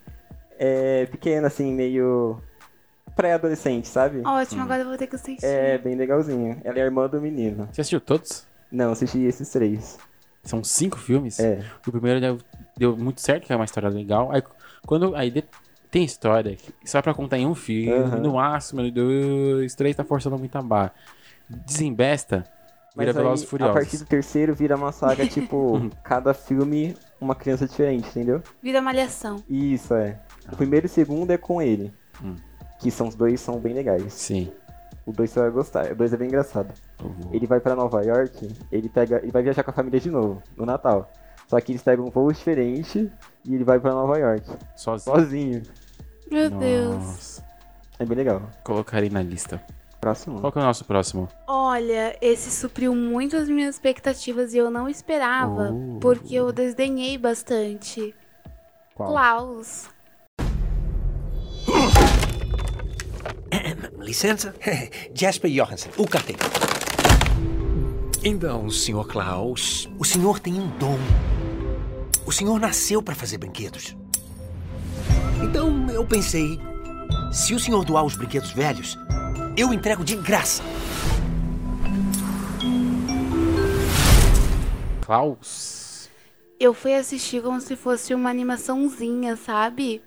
é, 0.60 1.06
pequena, 1.08 1.48
assim, 1.48 1.72
meio 1.74 2.38
pré-adolescente, 3.16 3.88
sabe? 3.88 4.22
Ótimo, 4.26 4.62
agora 4.64 4.82
eu 4.82 4.88
vou 4.88 4.98
ter 4.98 5.08
que 5.08 5.16
assistir. 5.16 5.46
É 5.46 5.78
bem 5.78 5.96
legalzinho. 5.96 6.60
Ela 6.64 6.80
é 6.80 6.82
a 6.82 6.86
irmã 6.86 7.08
do 7.08 7.22
menino. 7.22 7.68
Você 7.72 7.82
assistiu 7.82 8.02
todos? 8.02 8.46
Não, 8.72 8.92
assisti 8.92 9.20
esses 9.24 9.50
três. 9.50 9.98
São 10.44 10.64
cinco 10.64 10.98
filmes? 10.98 11.40
É. 11.40 11.64
O 11.88 11.92
primeiro 11.92 12.20
deu, 12.20 12.38
deu 12.78 12.98
muito 12.98 13.22
certo, 13.22 13.46
que 13.46 13.54
é 13.54 13.56
uma 13.56 13.66
história 13.66 13.90
legal. 13.90 14.32
Aí, 14.32 14.44
quando, 14.86 15.16
aí 15.16 15.32
de- 15.32 15.46
tem 15.96 16.04
história 16.04 16.58
que 16.58 16.90
só 16.90 17.02
pra 17.02 17.14
contar 17.14 17.38
em 17.38 17.46
um 17.48 17.56
filme, 17.56 17.90
Aham. 17.94 18.18
no 18.18 18.34
máximo, 18.34 18.92
dois, 18.92 19.74
três, 19.76 19.96
tá 19.96 20.04
forçando 20.04 20.38
muito 20.38 20.54
a 20.58 20.62
barra. 20.62 20.92
Desembesta, 21.50 22.44
vira 22.98 23.14
Mas 23.14 23.18
aí, 23.18 23.24
Velozes 23.24 23.44
e 23.44 23.48
a 23.48 23.50
Furiosos. 23.50 23.74
partir 23.76 23.98
do 24.00 24.06
terceiro 24.06 24.54
vira 24.54 24.76
uma 24.76 24.92
saga, 24.92 25.26
tipo, 25.28 25.90
cada 26.04 26.34
filme 26.34 26.98
uma 27.22 27.34
criança 27.34 27.66
diferente, 27.66 28.10
entendeu? 28.10 28.44
Vira 28.62 28.82
malhação. 28.82 29.42
Isso, 29.50 29.94
é. 29.94 30.20
O 30.52 30.58
primeiro 30.58 30.86
e 30.86 30.90
o 30.90 30.90
segundo 30.90 31.32
é 31.32 31.38
com 31.38 31.62
ele. 31.62 31.94
Hum. 32.22 32.36
Que 32.80 32.92
são 32.92 33.08
os 33.08 33.16
dois 33.16 33.40
são 33.40 33.58
bem 33.58 33.74
legais. 33.74 34.12
Sim. 34.12 34.52
O 35.06 35.14
dois 35.14 35.30
você 35.30 35.40
vai 35.40 35.50
gostar. 35.50 35.92
O 35.94 35.96
dois 35.96 36.12
é 36.12 36.18
bem 36.18 36.28
engraçado. 36.28 36.74
vou- 37.00 37.34
Ele 37.34 37.48
vai 37.48 37.62
pra 37.62 37.74
Nova 37.74 38.04
York, 38.04 38.50
ele 38.70 38.90
pega. 38.90 39.20
Ele 39.24 39.32
vai 39.32 39.44
viajar 39.44 39.64
com 39.64 39.72
a 39.72 39.74
família 39.74 40.00
de 40.00 40.10
novo, 40.12 40.44
no 40.58 40.66
Natal. 40.66 41.10
Só 41.48 41.62
que 41.62 41.72
eles 41.72 41.82
pegam 41.84 42.06
um 42.06 42.10
voo 42.10 42.34
diferente 42.34 43.10
e 43.46 43.54
ele 43.56 43.64
vai 43.64 43.80
pra 43.80 43.92
Nova 43.94 44.18
York. 44.18 44.44
Sozinho. 44.76 45.16
Sozinho. 45.16 45.62
Meu 46.30 46.50
Deus. 46.50 46.96
Nossa. 46.96 47.46
É 48.00 48.06
bem 48.06 48.18
legal. 48.18 48.50
Colocarei 48.64 49.10
na 49.10 49.22
lista. 49.22 49.62
Próximo. 50.02 50.40
Qual 50.40 50.52
que 50.52 50.60
é 50.60 50.62
o 50.62 50.66
nosso 50.66 50.86
próximo? 50.86 51.28
Olha, 51.48 52.16
esse 52.22 52.52
supriu 52.52 52.94
muito 52.96 53.36
as 53.36 53.50
minhas 53.50 53.76
expectativas 53.76 54.54
e 54.54 54.58
eu 54.58 54.70
não 54.70 54.88
esperava, 54.88 55.72
Oh. 55.72 55.98
porque 56.00 56.36
eu 56.36 56.52
desdenhei 56.52 57.18
bastante. 57.18 58.14
Qual? 58.94 59.10
Klaus. 59.10 59.90
Licença? 64.00 64.54
Jasper 65.14 65.50
Johansen, 65.52 65.92
o 65.98 66.08
carteiro. 66.08 66.42
Então, 68.24 68.70
Sr. 68.70 69.06
Klaus, 69.08 69.90
o 70.00 70.04
senhor 70.06 70.40
tem 70.40 70.54
um 70.56 70.68
dom. 70.78 70.98
O 72.26 72.32
senhor 72.32 72.60
nasceu 72.60 73.02
para 73.02 73.14
fazer 73.16 73.38
brinquedos. 73.38 73.96
Então 75.44 75.90
eu 75.90 76.06
pensei, 76.06 76.60
se 77.32 77.54
o 77.54 77.60
senhor 77.60 77.84
doar 77.84 78.06
os 78.06 78.16
brinquedos 78.16 78.52
velhos, 78.52 78.98
eu 79.58 79.74
entrego 79.74 80.04
de 80.04 80.16
graça. 80.16 80.64
Klaus. 85.02 86.10
Eu 86.60 86.74
fui 86.74 86.94
assistir 86.94 87.42
como 87.42 87.60
se 87.62 87.76
fosse 87.76 88.14
uma 88.14 88.30
animaçãozinha, 88.30 89.36
sabe? 89.36 90.02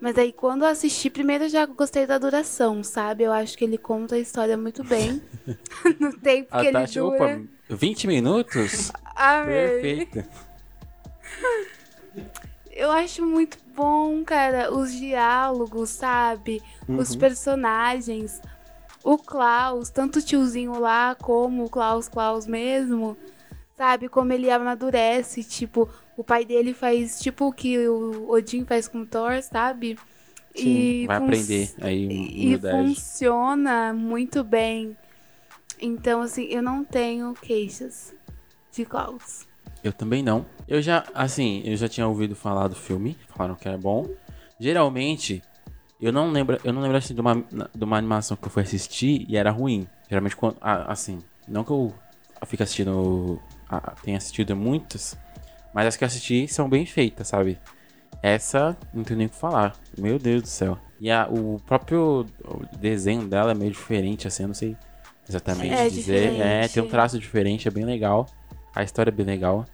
Mas 0.00 0.18
aí 0.18 0.32
quando 0.32 0.62
eu 0.62 0.68
assisti, 0.68 1.08
primeiro 1.08 1.44
eu 1.44 1.48
já 1.48 1.64
gostei 1.66 2.06
da 2.06 2.18
duração, 2.18 2.84
sabe? 2.84 3.24
Eu 3.24 3.32
acho 3.32 3.56
que 3.56 3.64
ele 3.64 3.78
conta 3.78 4.16
a 4.16 4.18
história 4.18 4.56
muito 4.56 4.84
bem. 4.84 5.22
no 5.98 6.12
tempo 6.18 6.48
A 6.50 6.60
que 6.60 6.66
ele 6.66 6.72
Tati, 6.72 6.98
dura. 6.98 7.14
opa, 7.14 7.42
20 7.70 8.06
minutos? 8.06 8.92
Amei. 9.16 10.06
Perfeito. 10.06 10.24
Eu 12.76 12.90
acho 12.90 13.24
muito 13.24 13.56
bom, 13.74 14.24
cara, 14.24 14.72
os 14.74 14.92
diálogos, 14.92 15.90
sabe? 15.90 16.60
Os 16.88 17.14
personagens. 17.14 18.40
O 19.02 19.16
Klaus, 19.18 19.90
tanto 19.90 20.18
o 20.18 20.22
tiozinho 20.22 20.78
lá 20.80 21.14
como 21.14 21.64
o 21.64 21.70
Klaus 21.70 22.08
Klaus 22.08 22.46
mesmo, 22.46 23.16
sabe? 23.76 24.08
Como 24.08 24.32
ele 24.32 24.50
amadurece, 24.50 25.44
tipo, 25.44 25.88
o 26.16 26.24
pai 26.24 26.44
dele 26.44 26.72
faz 26.72 27.20
tipo 27.20 27.46
o 27.46 27.52
que 27.52 27.86
o 27.86 28.30
Odin 28.30 28.64
faz 28.64 28.88
com 28.88 29.02
o 29.02 29.06
Thor, 29.06 29.42
sabe? 29.42 29.98
Sim, 30.54 31.06
vai 31.06 31.18
fun- 31.18 31.26
aprender 31.26 31.74
aí 31.82 32.06
E 32.08 32.46
humildade. 32.46 32.86
funciona 32.94 33.92
muito 33.92 34.42
bem. 34.42 34.96
Então, 35.80 36.22
assim, 36.22 36.44
eu 36.44 36.62
não 36.62 36.82
tenho 36.82 37.34
queixas 37.34 38.14
de 38.72 38.84
Klaus. 38.86 39.46
Eu 39.84 39.92
também 39.92 40.22
não. 40.22 40.46
Eu 40.66 40.80
já, 40.80 41.04
assim, 41.14 41.62
eu 41.64 41.76
já 41.76 41.86
tinha 41.88 42.08
ouvido 42.08 42.34
falar 42.34 42.68
do 42.68 42.74
filme, 42.74 43.16
falaram 43.28 43.54
que 43.54 43.68
era 43.68 43.76
bom. 43.76 44.08
Geralmente, 44.58 45.42
eu 46.00 46.10
não 46.10 46.30
lembro, 46.30 46.58
eu 46.64 46.72
não 46.72 46.80
lembro 46.80 46.96
assim, 46.96 47.14
de 47.14 47.20
uma, 47.20 47.34
de 47.74 47.84
uma 47.84 47.98
animação 47.98 48.34
que 48.34 48.46
eu 48.46 48.50
fui 48.50 48.62
assistir 48.62 49.26
e 49.28 49.36
era 49.36 49.50
ruim. 49.50 49.86
Geralmente, 50.08 50.36
quando, 50.36 50.56
assim, 50.60 51.18
não 51.46 51.62
que 51.62 51.70
eu 51.70 51.92
fique 52.46 52.62
assistindo, 52.62 53.38
tenha 54.02 54.16
assistido 54.16 54.56
muitas, 54.56 55.18
mas 55.74 55.86
as 55.86 55.96
que 55.96 56.04
eu 56.04 56.06
assisti 56.06 56.48
são 56.48 56.68
bem 56.68 56.86
feitas, 56.86 57.28
sabe? 57.28 57.58
Essa, 58.22 58.74
não 58.92 59.04
tenho 59.04 59.18
nem 59.18 59.26
o 59.26 59.30
que 59.30 59.36
falar. 59.36 59.74
Meu 59.98 60.18
Deus 60.18 60.42
do 60.42 60.48
céu. 60.48 60.78
E 60.98 61.10
a, 61.10 61.28
o 61.28 61.60
próprio 61.66 62.24
desenho 62.78 63.26
dela 63.26 63.50
é 63.50 63.54
meio 63.54 63.70
diferente, 63.70 64.26
assim, 64.26 64.44
eu 64.44 64.46
não 64.48 64.54
sei 64.54 64.74
exatamente 65.28 65.74
É 65.74 65.88
dizer. 65.90 66.40
É, 66.40 66.60
tem 66.60 66.62
um 66.62 66.66
diferente. 66.68 66.90
traço 66.90 67.18
diferente, 67.18 67.68
é 67.68 67.70
bem 67.70 67.84
legal. 67.84 68.26
A 68.74 68.82
história 68.82 69.10
é 69.10 69.12
bem 69.12 69.26
legal. 69.26 69.66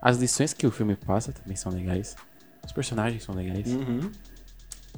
As 0.00 0.16
lições 0.18 0.52
que 0.52 0.66
o 0.66 0.70
filme 0.70 0.94
passa 0.96 1.32
também 1.32 1.56
são 1.56 1.72
legais. 1.72 2.16
Os 2.64 2.72
personagens 2.72 3.22
são 3.24 3.34
legais. 3.34 3.66
Uhum. 3.72 4.10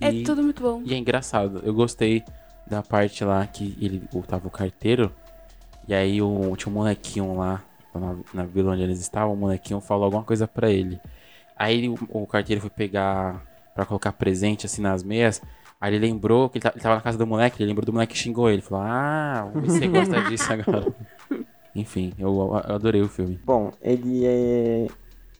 É 0.00 0.12
E- 0.12 0.22
tudo 0.24 0.42
muito 0.42 0.62
bom. 0.62 0.82
E 0.84 0.94
é 0.94 0.96
engraçado. 0.96 1.60
Eu 1.64 1.72
gostei 1.74 2.22
da 2.66 2.82
parte 2.82 3.24
lá 3.24 3.46
que 3.46 3.76
ele 3.80 4.02
tava 4.26 4.46
o 4.48 4.50
carteiro. 4.50 5.12
E 5.88 5.94
aí 5.94 6.20
o, 6.22 6.54
tinha 6.56 6.70
um 6.70 6.74
molequinho 6.74 7.36
lá 7.36 7.62
na, 7.94 8.16
na 8.34 8.44
vila 8.44 8.72
onde 8.72 8.82
eles 8.82 9.00
estavam. 9.00 9.34
O 9.34 9.36
molequinho 9.36 9.80
falou 9.80 10.04
alguma 10.04 10.22
coisa 10.22 10.46
pra 10.46 10.70
ele. 10.70 11.00
Aí 11.56 11.76
ele- 11.78 11.88
o, 11.88 11.98
o 12.22 12.26
carteiro 12.26 12.60
foi 12.60 12.70
pegar 12.70 13.42
pra 13.74 13.84
colocar 13.86 14.12
presente 14.12 14.66
assim 14.66 14.82
nas 14.82 15.02
meias. 15.02 15.40
Aí 15.80 15.94
ele 15.94 16.06
lembrou 16.06 16.48
que 16.50 16.58
ele, 16.58 16.68
ele 16.74 16.80
tava 16.82 16.96
na 16.96 17.00
casa 17.00 17.16
do 17.18 17.26
moleque. 17.26 17.62
Ele 17.62 17.68
lembrou 17.70 17.84
do 17.86 17.92
moleque 17.92 18.12
que 18.12 18.18
xingou 18.18 18.50
ele. 18.50 18.60
Falou: 18.62 18.84
Ah, 18.84 19.50
você 19.54 19.86
gosta 19.88 20.20
disso 20.28 20.52
agora. 20.52 20.94
Enfim, 21.74 22.12
eu, 22.18 22.28
eu 22.28 22.74
adorei 22.74 23.00
o 23.00 23.08
filme. 23.08 23.38
Bom, 23.44 23.72
ele 23.82 24.26
é. 24.26 24.86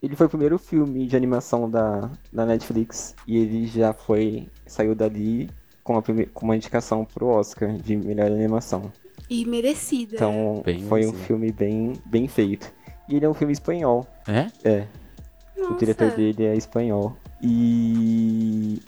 Ele 0.02 0.16
foi 0.16 0.26
o 0.26 0.30
primeiro 0.30 0.58
filme 0.58 1.06
de 1.06 1.14
animação 1.14 1.68
da, 1.68 2.10
da 2.32 2.46
Netflix 2.46 3.14
e 3.26 3.36
ele 3.36 3.66
já 3.66 3.92
foi. 3.92 4.48
saiu 4.66 4.94
dali 4.94 5.50
com, 5.84 5.96
a 5.96 6.02
prime... 6.02 6.26
com 6.26 6.46
uma 6.46 6.56
indicação 6.56 7.04
pro 7.04 7.26
Oscar 7.26 7.72
de 7.76 7.96
melhor 7.96 8.30
animação. 8.30 8.90
E 9.28 9.44
merecida. 9.44 10.16
Então 10.16 10.62
Bem 10.64 10.82
foi 10.84 11.06
um 11.06 11.12
filme 11.12 11.52
bem, 11.52 11.92
bem 12.06 12.26
feito. 12.26 12.72
E 13.08 13.16
ele 13.16 13.26
é 13.26 13.28
um 13.28 13.34
filme 13.34 13.52
espanhol. 13.52 14.06
É? 14.26 14.46
É, 14.64 14.86
o 15.56 15.62
Nossa. 15.62 15.78
diretor 15.78 16.10
dele 16.12 16.44
é 16.44 16.56
espanhol. 16.56 17.16
E 17.42 18.80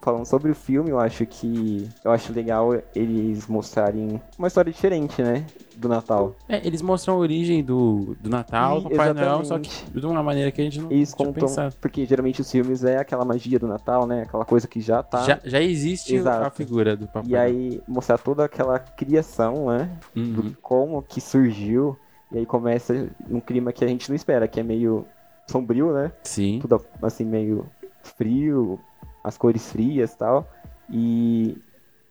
falando 0.00 0.24
sobre 0.26 0.50
o 0.50 0.54
filme, 0.54 0.90
eu 0.90 0.98
acho 0.98 1.24
que 1.26 1.88
eu 2.04 2.10
acho 2.10 2.32
legal 2.32 2.70
eles 2.94 3.46
mostrarem 3.46 4.20
uma 4.38 4.48
história 4.48 4.72
diferente, 4.72 5.22
né, 5.22 5.46
do 5.76 5.88
Natal. 5.88 6.34
É, 6.48 6.66
eles 6.66 6.82
mostram 6.82 7.14
a 7.14 7.18
origem 7.18 7.62
do, 7.62 8.16
do 8.20 8.28
Natal, 8.28 8.80
do 8.80 8.90
Papai 8.90 9.12
Noel, 9.12 9.44
só 9.44 9.58
que 9.58 9.70
de 9.90 10.06
uma 10.06 10.22
maneira 10.22 10.50
que 10.50 10.60
a 10.60 10.64
gente 10.64 10.80
não 10.80 10.90
Eles 10.90 11.12
tinha 11.12 11.26
contam, 11.26 11.48
pensado. 11.48 11.74
porque 11.80 12.04
geralmente 12.04 12.40
os 12.40 12.50
filmes 12.50 12.84
é 12.84 12.98
aquela 12.98 13.24
magia 13.24 13.58
do 13.58 13.66
Natal, 13.66 14.06
né, 14.06 14.22
aquela 14.22 14.44
coisa 14.44 14.66
que 14.66 14.80
já 14.80 15.02
tá. 15.02 15.22
Já, 15.22 15.40
já 15.44 15.60
existe 15.60 16.14
Exato. 16.14 16.46
a 16.46 16.50
figura 16.50 16.96
do 16.96 17.06
Papai 17.06 17.30
E 17.30 17.36
aí 17.36 17.80
mostrar 17.86 18.18
toda 18.18 18.44
aquela 18.44 18.78
criação, 18.78 19.66
né. 19.66 19.90
Uhum. 20.14 20.32
do 20.32 20.56
como 20.60 21.02
que 21.02 21.20
surgiu. 21.20 21.96
E 22.30 22.38
aí 22.38 22.46
começa 22.46 23.10
um 23.30 23.40
clima 23.40 23.72
que 23.72 23.84
a 23.84 23.88
gente 23.88 24.08
não 24.08 24.16
espera, 24.16 24.48
que 24.48 24.58
é 24.58 24.62
meio 24.62 25.04
sombrio, 25.46 25.92
né? 25.92 26.10
Sim. 26.22 26.60
tudo 26.62 26.82
assim 27.02 27.24
meio 27.24 27.66
frio, 28.02 28.80
as 29.22 29.38
cores 29.38 29.70
frias 29.70 30.14
tal. 30.14 30.48
E 30.90 31.56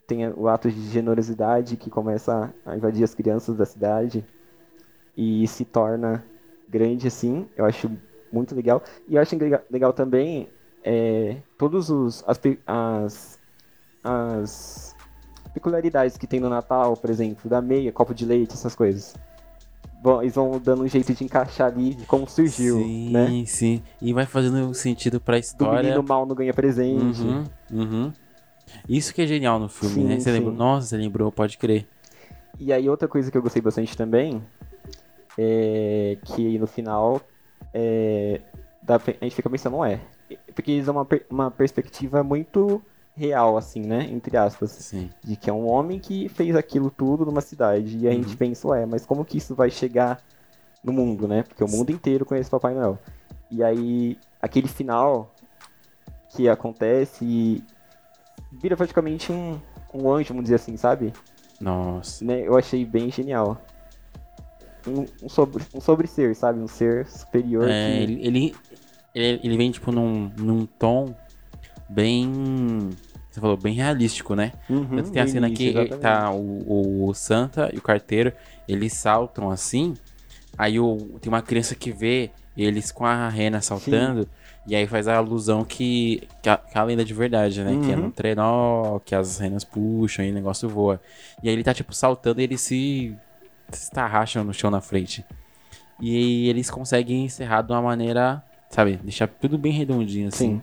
tem 0.08 0.28
o 0.30 0.48
ato 0.48 0.70
de 0.70 0.90
generosidade 0.90 1.78
que 1.78 1.90
começa 1.90 2.54
a 2.66 2.76
invadir 2.76 3.04
as 3.04 3.14
crianças 3.14 3.56
da 3.56 3.66
cidade 3.66 4.26
e 5.16 5.48
se 5.48 5.66
torna 5.66 6.24
grande 6.68 7.08
assim. 7.08 7.48
Eu 7.56 7.66
acho 7.66 7.92
muito 8.32 8.56
legal. 8.56 8.82
E 9.08 9.16
eu 9.16 9.22
acho 9.22 9.36
legal, 9.70 9.94
também 9.94 10.50
é, 10.84 11.38
todos 11.58 11.90
os 11.90 12.24
as, 12.28 12.40
as 12.66 13.42
as 14.04 14.96
peculiaridades 15.54 16.18
que 16.18 16.26
tem 16.26 16.40
no 16.40 16.50
Natal, 16.50 16.96
por 16.98 17.10
exemplo, 17.10 17.50
da 17.50 17.62
meia, 17.62 17.92
copo 17.92 18.14
de 18.14 18.26
leite, 18.26 18.54
essas 18.54 18.76
coisas. 18.76 19.16
Bom, 20.02 20.20
eles 20.22 20.34
vão 20.34 20.60
dando 20.60 20.82
um 20.82 20.88
jeito 20.88 21.14
de 21.14 21.24
encaixar 21.24 21.68
ali 21.68 21.96
como 22.08 22.28
surgiu, 22.28 22.78
sim, 22.78 23.12
né? 23.12 23.44
sim. 23.46 23.84
E 24.02 24.12
vai 24.14 24.26
fazendo 24.26 24.74
sentido 24.74 25.22
pra 25.22 25.38
Do 25.38 25.42
história. 25.42 25.84
menino 25.84 26.02
mal 26.02 26.26
não 26.26 26.34
ganha 26.36 26.54
presente. 26.54 27.22
Uhum, 27.22 27.44
uhum. 27.72 28.14
Isso 28.90 29.14
que 29.14 29.22
é 29.22 29.28
genial 29.28 29.60
no 29.60 29.70
filme, 29.70 29.96
Sim, 29.96 30.04
né? 30.06 30.20
Você 30.20 30.32
sim. 30.32 30.40
lembrou? 30.40 30.56
Nossa, 30.56 30.88
você 30.88 30.98
lembrou, 30.98 31.32
pode 31.32 31.56
crer. 31.58 31.88
E 32.60 32.74
aí 32.74 32.90
outra 32.90 33.08
coisa 33.08 33.30
que 33.30 33.38
eu 33.38 33.44
gostei 33.44 33.62
bastante 33.62 33.96
também 33.96 34.42
é 35.38 36.18
que 36.26 36.58
no 36.58 36.66
final 36.66 37.22
é, 37.74 38.42
a 38.88 38.98
gente 39.24 39.36
fica 39.36 39.50
pensando, 39.50 39.74
não 39.74 39.86
é. 39.86 40.00
Porque 40.56 40.72
eles 40.72 40.86
dão 40.88 40.96
uma, 40.96 41.08
uma 41.30 41.52
perspectiva 41.52 42.24
muito 42.24 42.82
real, 43.22 43.56
assim, 43.56 43.82
né? 43.82 44.08
Entre 44.12 44.36
aspas. 44.36 44.72
Sim. 44.72 45.10
De 45.24 45.36
que 45.36 45.50
é 45.50 45.54
um 45.54 45.68
homem 45.68 46.00
que 46.00 46.28
fez 46.30 46.56
aquilo 46.56 46.90
tudo 46.90 47.24
numa 47.24 47.42
cidade. 47.42 47.98
E 48.00 48.08
a 48.08 48.12
gente 48.12 48.36
pensa, 48.36 48.68
ué, 48.70 48.86
mas 48.86 49.06
como 49.06 49.24
que 49.24 49.38
isso 49.38 49.54
vai 49.54 49.70
chegar 49.70 50.20
no 50.84 50.92
mundo, 50.92 51.28
né? 51.28 51.44
Porque 51.44 51.64
o 51.64 51.70
mundo 51.70 51.92
inteiro 51.92 52.26
conhece 52.26 52.50
Papai 52.50 52.74
Noel. 52.74 52.98
E 53.52 53.64
aí, 53.64 54.18
aquele 54.42 54.68
final 54.68 55.34
que 56.36 56.50
acontece 56.50 57.24
e 57.24 57.64
vira 58.52 58.76
praticamente 58.76 59.32
um, 59.32 59.60
um 59.94 60.12
anjo, 60.12 60.30
vamos 60.30 60.44
dizer 60.44 60.56
assim, 60.56 60.76
sabe? 60.76 61.14
Nossa. 61.60 62.26
né, 62.26 62.42
eu 62.48 62.58
achei 62.58 62.84
bem 62.84 63.12
genial. 63.12 63.62
Um, 64.88 65.06
um 65.24 65.30
sobre, 65.30 65.64
um 65.76 65.80
sobre 65.80 66.08
ser, 66.08 66.36
sabe? 66.36 66.60
Um 66.60 66.68
ser 66.68 67.06
superior 67.06 67.70
É, 67.70 67.70
que. 67.70 68.02
ele, 68.02 68.28
ele, 68.28 68.56
ele, 69.14 69.42
ele 69.44 69.58
vem, 69.58 69.70
tipo, 69.70 69.92
num, 69.92 70.32
num 70.38 70.66
tom 70.66 71.14
bem. 71.88 72.90
Você 73.32 73.40
falou, 73.40 73.56
bem 73.56 73.74
realístico, 73.74 74.36
né? 74.36 74.52
Uhum, 74.70 74.98
Tanto 74.98 75.12
tem 75.12 75.22
a 75.22 75.28
cena 75.28 75.48
início, 75.48 75.64
que 75.66 75.70
exatamente. 75.80 76.02
tá 76.02 76.32
o, 76.32 77.08
o 77.08 77.14
Santa 77.14 77.72
e 77.74 77.78
o 77.78 77.82
carteiro, 77.82 78.34
eles 78.68 78.92
saltam 78.94 79.50
assim. 79.50 79.94
Aí 80.58 80.80
o, 80.80 80.98
tem 81.22 81.32
uma 81.32 81.42
criança 81.42 81.74
que 81.74 81.92
vê 81.92 82.30
eles 82.58 82.92
com 82.92 83.06
a 83.06 83.30
rena 83.30 83.62
saltando. 83.62 84.28
E 84.68 84.76
aí 84.76 84.86
faz 84.86 85.08
a 85.08 85.16
alusão 85.16 85.64
que, 85.64 86.28
que, 86.44 86.50
a, 86.50 86.58
que 86.58 86.78
a 86.78 86.84
lenda 86.84 87.04
de 87.06 87.14
verdade, 87.14 87.64
né? 87.64 87.72
Que 87.84 87.92
é 87.94 87.96
Uhum. 87.96 88.04
no 88.04 88.12
trenó, 88.12 89.00
que 89.00 89.16
as 89.16 89.40
renas 89.40 89.64
puxam 89.64 90.26
e 90.26 90.30
o 90.32 90.34
negócio 90.34 90.68
voa. 90.68 91.02
E 91.42 91.48
aí 91.48 91.56
ele 91.56 91.64
tá, 91.64 91.74
tipo, 91.74 91.94
saltando 91.96 92.42
e 92.42 92.44
ele 92.44 92.58
se, 92.58 93.16
se 93.72 93.84
estarracha 93.84 94.44
no 94.44 94.54
chão 94.54 94.70
na 94.70 94.82
frente. 94.82 95.26
E 96.02 96.16
aí 96.16 96.48
eles 96.50 96.70
conseguem 96.70 97.24
encerrar 97.26 97.62
de 97.62 97.72
uma 97.72 97.82
maneira, 97.82 98.44
sabe? 98.70 99.00
Deixar 99.02 99.28
tudo 99.28 99.58
bem 99.58 99.72
redondinho, 99.72 100.28
assim. 100.28 100.58
Sim. 100.58 100.62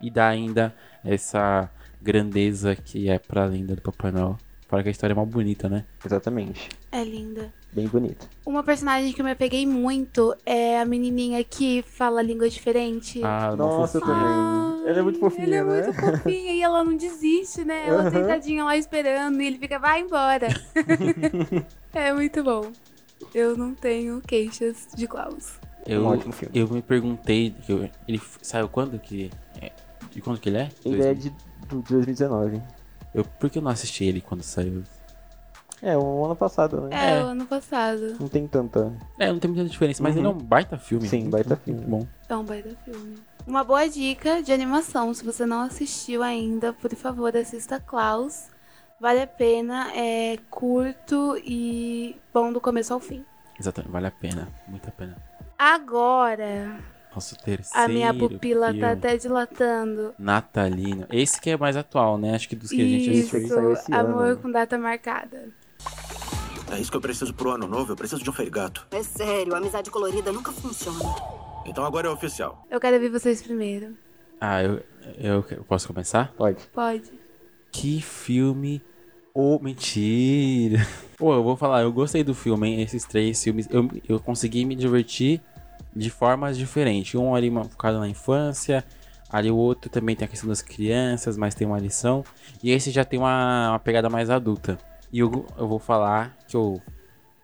E 0.00 0.10
dar 0.10 0.28
ainda 0.28 0.74
essa 1.04 1.70
grandeza 2.02 2.74
que 2.74 3.08
é 3.08 3.18
pra 3.18 3.44
lenda 3.46 3.74
do 3.76 3.82
Papai 3.82 4.10
Noel. 4.10 4.36
Fora 4.68 4.82
que 4.82 4.88
a 4.88 4.92
história 4.92 5.12
é 5.12 5.16
mal 5.16 5.26
bonita, 5.26 5.68
né? 5.68 5.84
Exatamente. 6.04 6.70
É 6.90 7.04
linda. 7.04 7.52
Bem 7.74 7.86
bonito. 7.86 8.26
Uma 8.44 8.62
personagem 8.62 9.12
que 9.12 9.20
eu 9.20 9.24
me 9.24 9.30
apeguei 9.30 9.66
muito 9.66 10.34
é 10.46 10.80
a 10.80 10.84
menininha 10.86 11.44
que 11.44 11.82
fala 11.86 12.22
língua 12.22 12.48
diferente. 12.48 13.20
Ah, 13.22 13.54
Nossa, 13.54 13.98
eu 13.98 14.00
fofinha. 14.02 14.16
também. 14.18 14.88
Ela 14.88 14.98
é 14.98 15.02
muito 15.02 15.18
fofinha, 15.18 15.56
Ela 15.58 15.76
é 15.76 15.80
né? 15.80 15.86
muito 15.88 16.00
fofinha 16.00 16.52
e 16.54 16.62
ela 16.62 16.82
não 16.84 16.96
desiste, 16.96 17.64
né? 17.64 17.86
Ela 17.86 18.00
Aham. 18.02 18.10
sentadinha 18.10 18.64
lá 18.64 18.74
esperando 18.76 19.42
e 19.42 19.46
ele 19.46 19.58
fica, 19.58 19.78
vai 19.78 20.00
embora. 20.00 20.48
é 21.92 22.12
muito 22.14 22.42
bom. 22.42 22.72
Eu 23.34 23.56
não 23.56 23.74
tenho 23.74 24.20
queixas 24.22 24.88
de 24.96 25.06
Klaus. 25.06 25.54
Eu, 25.86 26.02
Um 26.02 26.06
ótimo 26.06 26.32
filme. 26.32 26.58
eu 26.58 26.68
me 26.68 26.80
perguntei, 26.82 27.50
que 27.50 27.72
eu- 27.72 27.90
ele 28.08 28.20
saiu 28.40 28.68
quando 28.68 28.98
que. 28.98 29.30
é, 29.60 29.70
de 30.10 30.20
quando 30.20 30.40
que 30.40 30.48
ele 30.48 30.58
é? 30.58 30.68
Ele 30.84 31.02
é 31.02 31.14
de, 31.14 31.32
de 31.80 31.92
2019. 31.94 32.60
Eu, 33.14 33.24
por 33.24 33.48
que 33.50 33.58
eu 33.58 33.62
não 33.62 33.70
assisti 33.70 34.04
ele 34.04 34.20
quando 34.20 34.42
saiu? 34.42 34.82
É, 35.80 35.96
o 35.98 36.24
ano 36.24 36.36
passado, 36.36 36.80
né? 36.82 36.88
É, 36.92 37.18
É. 37.18 37.24
o 37.24 37.28
ano 37.28 37.44
passado. 37.44 38.16
Não 38.20 38.28
tem 38.28 38.46
tanta. 38.46 38.92
É, 39.18 39.32
não 39.32 39.38
tem 39.40 39.50
muita 39.50 39.68
diferença, 39.68 40.00
mas 40.02 40.14
Uhum. 40.14 40.20
ele 40.20 40.26
é 40.28 40.30
um 40.30 40.38
baita 40.38 40.78
filme. 40.78 41.08
Sim, 41.08 41.22
Muito- 41.22 41.32
baita 41.32 41.56
filme. 41.56 41.84
bom. 41.84 42.06
É 42.28 42.36
um 42.36 42.44
baita 42.44 42.70
filme. 42.84 43.18
Uma 43.46 43.64
boa 43.64 43.88
dica 43.88 44.40
de 44.42 44.52
animação. 44.52 45.12
Se 45.12 45.24
você 45.24 45.44
não 45.44 45.60
assistiu 45.62 46.22
ainda, 46.22 46.72
por 46.72 46.94
favor, 46.94 47.36
assista 47.36 47.80
Klaus. 47.80 48.46
Vale 49.00 49.20
a 49.22 49.26
pena. 49.26 49.90
É 49.96 50.38
curto 50.48 51.36
e 51.44 52.16
bom 52.32 52.52
do 52.52 52.60
começo 52.60 52.94
ao 52.94 53.00
fim. 53.00 53.24
Exatamente, 53.58 53.90
vale 53.90 54.06
a 54.06 54.10
pena. 54.12 54.46
Muito 54.68 54.88
a 54.88 54.92
pena. 54.92 55.16
Agora, 55.58 56.78
Nosso 57.14 57.36
terceiro. 57.36 57.84
a 57.84 57.88
minha 57.88 58.12
pupila 58.14 58.66
filme. 58.66 58.80
tá 58.80 58.92
até 58.92 59.16
dilatando. 59.16 60.14
Natalino. 60.18 61.06
Esse 61.10 61.40
que 61.40 61.50
é 61.50 61.56
mais 61.56 61.76
atual, 61.76 62.16
né? 62.18 62.34
Acho 62.34 62.48
que 62.48 62.56
dos 62.56 62.70
que 62.70 62.80
a 62.80 62.84
gente 62.84 63.10
Isso, 63.12 63.36
assistiu. 63.36 63.72
esse 63.72 63.92
ano, 63.92 64.08
amor 64.14 64.28
né? 64.28 64.38
com 64.40 64.50
data 64.50 64.78
marcada. 64.78 65.48
É 66.70 66.78
isso 66.80 66.90
que 66.90 66.96
eu 66.96 67.00
preciso 67.02 67.34
pro 67.34 67.50
ano 67.50 67.68
novo. 67.68 67.92
Eu 67.92 67.96
preciso 67.96 68.22
de 68.22 68.30
um 68.30 68.32
ferigato. 68.32 68.86
É 68.90 69.02
sério, 69.02 69.54
amizade 69.54 69.90
colorida 69.90 70.32
nunca 70.32 70.50
funciona. 70.52 71.04
Então 71.66 71.84
agora 71.84 72.08
é 72.08 72.10
oficial. 72.10 72.66
Eu 72.70 72.80
quero 72.80 72.98
ver 72.98 73.10
vocês 73.10 73.42
primeiro. 73.42 73.94
Ah, 74.40 74.62
eu, 74.62 74.82
eu, 75.18 75.44
eu 75.50 75.64
posso 75.64 75.86
começar? 75.86 76.32
Pode. 76.36 76.66
Pode. 76.72 77.12
Que 77.70 78.00
filme. 78.00 78.82
Ô, 79.34 79.58
mentira. 79.58 80.86
Pô, 81.16 81.34
eu 81.34 81.42
vou 81.42 81.56
falar, 81.56 81.82
eu 81.82 81.92
gostei 81.92 82.24
do 82.24 82.34
filme, 82.34 82.68
hein? 82.68 82.82
Esses 82.82 83.04
três 83.04 83.42
filmes. 83.42 83.68
Eu, 83.70 83.88
eu 84.08 84.18
consegui 84.18 84.64
me 84.64 84.74
divertir 84.74 85.40
de 85.94 86.10
formas 86.10 86.56
diferentes. 86.56 87.14
Um 87.14 87.34
ali 87.34 87.50
focado 87.50 87.98
na 87.98 88.08
infância. 88.08 88.84
Ali 89.30 89.50
o 89.50 89.56
outro 89.56 89.90
também 89.90 90.14
tem 90.14 90.26
a 90.26 90.28
questão 90.28 90.48
das 90.48 90.60
crianças, 90.60 91.36
mas 91.36 91.54
tem 91.54 91.66
uma 91.66 91.78
lição. 91.78 92.22
E 92.62 92.70
esse 92.70 92.90
já 92.90 93.04
tem 93.04 93.18
uma, 93.18 93.70
uma 93.70 93.78
pegada 93.78 94.10
mais 94.10 94.28
adulta. 94.28 94.78
E 95.12 95.18
eu, 95.20 95.46
eu 95.56 95.66
vou 95.66 95.78
falar 95.78 96.36
que 96.46 96.54
eu, 96.56 96.80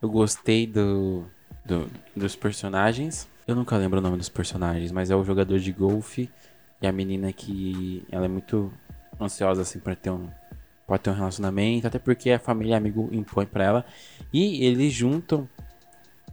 eu 0.03 0.09
gostei 0.11 0.67
do, 0.67 1.25
do- 1.65 1.91
dos 2.15 2.37
personagens. 2.37 3.27
Eu 3.47 3.55
nunca 3.55 3.77
lembro 3.77 3.99
o 3.99 4.03
nome 4.03 4.19
dos 4.19 4.29
personagens, 4.29 4.93
mas 4.93 5.11
é 5.11 5.17
o 5.17 5.25
jogador 5.25 5.59
de 5.59 5.73
golfe 5.73 6.29
e 6.83 6.87
a 6.87 6.93
menina 6.93 7.33
que 7.33 8.05
ela 8.11 8.27
é 8.27 8.29
muito 8.29 8.71
ansiosa 9.21 9.63
assim 9.63 9.79
para 9.81 9.97
ter 9.97 10.11
um 10.11 10.29
pode 10.87 11.03
ter 11.03 11.11
um 11.11 11.15
relacionamento, 11.15 11.87
até 11.87 11.99
porque 11.99 12.31
a 12.31 12.39
família 12.39 12.73
e 12.73 12.75
amigo 12.75 13.09
impõe 13.13 13.45
pra 13.45 13.63
ela. 13.65 13.85
E 14.33 14.65
eles 14.65 14.93
juntam 14.93 15.47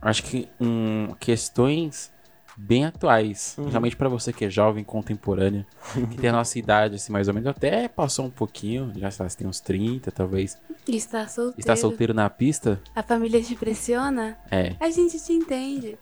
acho 0.09 0.24
que 0.24 0.47
um, 0.59 1.13
questões 1.19 2.12
bem 2.57 2.85
atuais, 2.85 3.53
principalmente 3.55 3.95
pra 3.95 4.07
você 4.07 4.31
que 4.31 4.45
é 4.45 4.50
jovem, 4.50 4.83
contemporâneo, 4.83 5.65
que 6.09 6.17
tem 6.17 6.29
a 6.29 6.33
nossa 6.33 6.57
idade 6.57 6.95
assim 6.95 7.12
mais 7.12 7.27
ou 7.27 7.33
menos, 7.33 7.47
até 7.47 7.88
passou 7.88 8.25
um 8.25 8.29
pouquinho, 8.29 8.91
já 8.95 9.12
sei 9.12 9.24
lá, 9.24 9.29
você 9.29 9.38
tem 9.38 9.47
uns 9.47 9.59
30, 9.59 10.12
talvez. 10.12 10.57
E 10.88 10.95
está 10.95 11.27
solteiro. 11.27 11.59
Está 11.59 11.75
solteiro 11.75 12.13
na 12.13 12.29
pista? 12.29 12.79
A 12.95 13.03
família 13.03 13.41
te 13.41 13.55
pressiona? 13.55 14.38
É. 14.50 14.75
A 14.79 14.89
gente 14.89 15.19
te 15.19 15.33
entende. 15.33 15.97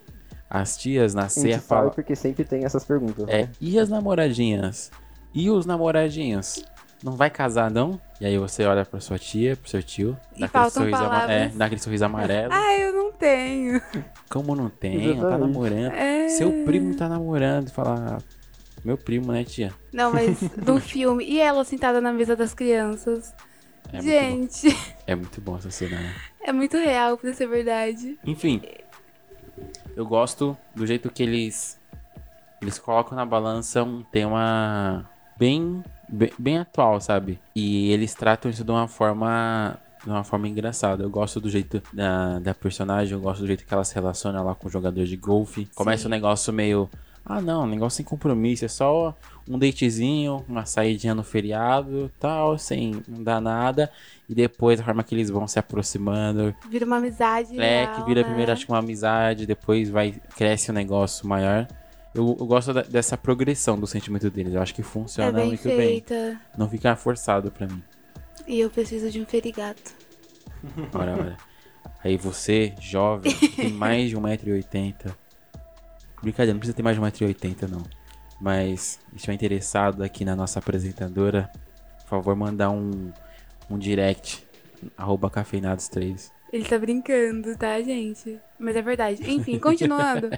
As 0.49 0.77
tias 0.77 1.15
na 1.15 1.21
A 1.21 1.27
gente 1.27 1.33
ceia 1.33 1.59
falam 1.59 1.89
porque 1.89 2.15
sempre 2.15 2.43
tem 2.43 2.63
essas 2.63 2.85
perguntas. 2.85 3.27
É, 3.27 3.43
né? 3.43 3.49
e 3.59 3.79
as 3.79 3.89
namoradinhas? 3.89 4.91
E 5.33 5.49
os 5.49 5.65
namoradinhos? 5.65 6.63
Não 7.03 7.13
vai 7.17 7.29
casar, 7.29 7.69
não? 7.69 7.99
E 8.21 8.25
aí 8.25 8.37
você 8.37 8.63
olha 8.65 8.85
pra 8.85 8.99
sua 9.01 9.19
tia, 9.19 9.57
pro 9.57 9.69
seu 9.69 9.83
tio, 9.83 10.17
E 10.35 10.39
dá 10.39 10.45
aquele, 10.45 10.69
sorriso, 10.69 10.95
ama- 10.97 11.09
palavras. 11.09 11.29
é, 11.29 11.47
dá 11.49 11.65
aquele 11.65 11.81
sorriso 11.81 12.05
amarelo. 12.05 12.53
Ah, 12.53 12.77
eu 12.79 12.93
não 12.93 13.11
tenho. 13.11 13.81
Como 14.29 14.55
não 14.55 14.69
tem? 14.69 15.15
Não 15.17 15.29
tá 15.29 15.37
namorando. 15.37 15.91
É... 15.93 16.29
Seu 16.29 16.63
primo 16.63 16.95
tá 16.95 17.09
namorando. 17.09 17.69
Fala, 17.71 18.17
"Ah, 18.19 18.23
meu 18.85 18.97
primo, 18.97 19.31
né, 19.33 19.43
tia? 19.43 19.73
Não, 19.91 20.13
mas 20.13 20.39
do 20.55 20.79
filme. 20.79 21.25
E 21.25 21.39
ela 21.41 21.65
sentada 21.65 21.99
na 21.99 22.13
mesa 22.13 22.35
das 22.37 22.53
crianças. 22.53 23.33
É 23.91 23.97
muito, 24.01 24.05
gente, 24.09 24.77
é 25.05 25.13
muito 25.13 25.41
bom 25.41 25.57
essa 25.57 25.69
cena, 25.69 25.99
né? 25.99 26.13
é 26.41 26.53
muito 26.53 26.77
real 26.77 27.17
pra 27.17 27.33
ser 27.33 27.47
verdade. 27.47 28.17
Enfim, 28.25 28.61
eu 29.95 30.05
gosto 30.05 30.57
do 30.73 30.87
jeito 30.87 31.11
que 31.11 31.21
eles 31.21 31.79
eles 32.61 32.79
colocam 32.79 33.15
na 33.15 33.25
balança 33.25 33.83
um 33.83 34.01
tema 34.03 35.07
bem 35.37 35.83
bem, 36.09 36.31
bem 36.37 36.57
atual, 36.57 36.99
sabe? 36.99 37.39
E 37.55 37.91
eles 37.91 38.13
tratam 38.13 38.49
isso 38.49 38.63
de 38.63 38.71
uma 38.71 38.87
forma 38.87 39.77
de 40.03 40.09
uma 40.09 40.23
forma 40.23 40.49
engraçada. 40.49 41.01
Eu 41.03 41.09
gosto 41.09 41.39
do 41.39 41.49
jeito 41.49 41.81
da, 41.93 42.37
da 42.39 42.53
personagem, 42.53 43.13
eu 43.13 43.21
gosto 43.21 43.39
do 43.39 43.47
jeito 43.47 43.65
que 43.65 43.73
ela 43.73 43.85
se 43.85 43.95
relaciona 43.95 44.41
lá 44.41 44.53
com 44.53 44.67
o 44.67 44.71
jogador 44.71 45.05
de 45.05 45.15
golfe. 45.15 45.65
Começa 45.73 46.03
Sim. 46.03 46.07
um 46.07 46.11
negócio 46.11 46.51
meio 46.51 46.89
ah, 47.25 47.39
não, 47.39 47.63
um 47.63 47.67
negócio 47.67 47.97
sem 47.97 48.05
compromisso, 48.05 48.65
é 48.65 48.67
só 48.67 49.15
um 49.47 49.57
datezinho, 49.57 50.43
uma 50.47 50.65
saidinha 50.65 51.15
no 51.15 51.23
feriado, 51.23 52.11
tal, 52.19 52.57
sem 52.57 53.01
não 53.07 53.23
dar 53.23 53.39
nada. 53.39 53.89
E 54.27 54.35
depois 54.35 54.79
a 54.79 54.83
forma 54.83 55.03
que 55.03 55.15
eles 55.15 55.29
vão 55.29 55.47
se 55.47 55.57
aproximando, 55.57 56.53
Vira 56.69 56.85
uma 56.85 56.97
amizade. 56.97 57.57
é, 57.57 57.85
real, 57.85 57.95
que 57.95 58.05
vira 58.05 58.21
né? 58.21 58.27
primeiro 58.27 58.51
acho 58.51 58.65
que 58.65 58.71
uma 58.71 58.79
amizade, 58.79 59.45
depois 59.45 59.89
vai 59.89 60.13
cresce 60.35 60.69
um 60.69 60.73
negócio 60.73 61.25
maior. 61.25 61.65
Eu, 62.13 62.35
eu 62.39 62.45
gosto 62.45 62.73
da- 62.73 62.83
dessa 62.83 63.17
progressão 63.17 63.79
do 63.79 63.87
sentimento 63.87 64.29
deles. 64.29 64.53
Eu 64.53 64.61
acho 64.61 64.73
que 64.75 64.81
É 64.81 64.83
funciona 64.83 65.31
bem 65.31 65.47
muito 65.47 65.63
bem. 65.63 65.75
feita. 65.75 66.39
Não 66.57 66.69
fica 66.69 66.95
forçado 66.95 67.51
pra 67.51 67.65
mim. 67.67 67.81
E 68.47 68.59
eu 68.59 68.69
preciso 68.69 69.09
de 69.09 69.21
um 69.21 69.25
ferigato. 69.25 69.91
Ora, 70.93 71.13
ora. 71.17 71.37
Aí 72.03 72.17
você, 72.17 72.73
jovem, 72.79 73.33
que 73.33 73.49
tem 73.49 73.71
mais 73.71 74.09
de 74.09 74.17
1,80m. 74.17 75.13
Brincadeira, 76.21 76.53
não 76.53 76.59
precisa 76.59 76.75
ter 76.75 76.83
mais 76.83 76.95
de 76.95 77.01
1,80m 77.01 77.67
não. 77.67 77.83
Mas 78.39 78.99
se 79.09 79.15
estiver 79.15 79.33
interessado 79.33 80.03
aqui 80.03 80.23
na 80.25 80.35
nossa 80.35 80.59
apresentadora, 80.59 81.49
por 82.01 82.07
favor, 82.09 82.35
mandar 82.35 82.69
um, 82.71 83.11
um 83.69 83.77
direct. 83.77 84.45
Arroba 84.97 85.29
cafeinados3. 85.29 86.29
Ele 86.51 86.65
tá 86.65 86.77
brincando, 86.77 87.55
tá, 87.57 87.81
gente? 87.81 88.37
Mas 88.59 88.75
é 88.75 88.81
verdade. 88.81 89.23
Enfim, 89.29 89.57
continuando. 89.59 90.29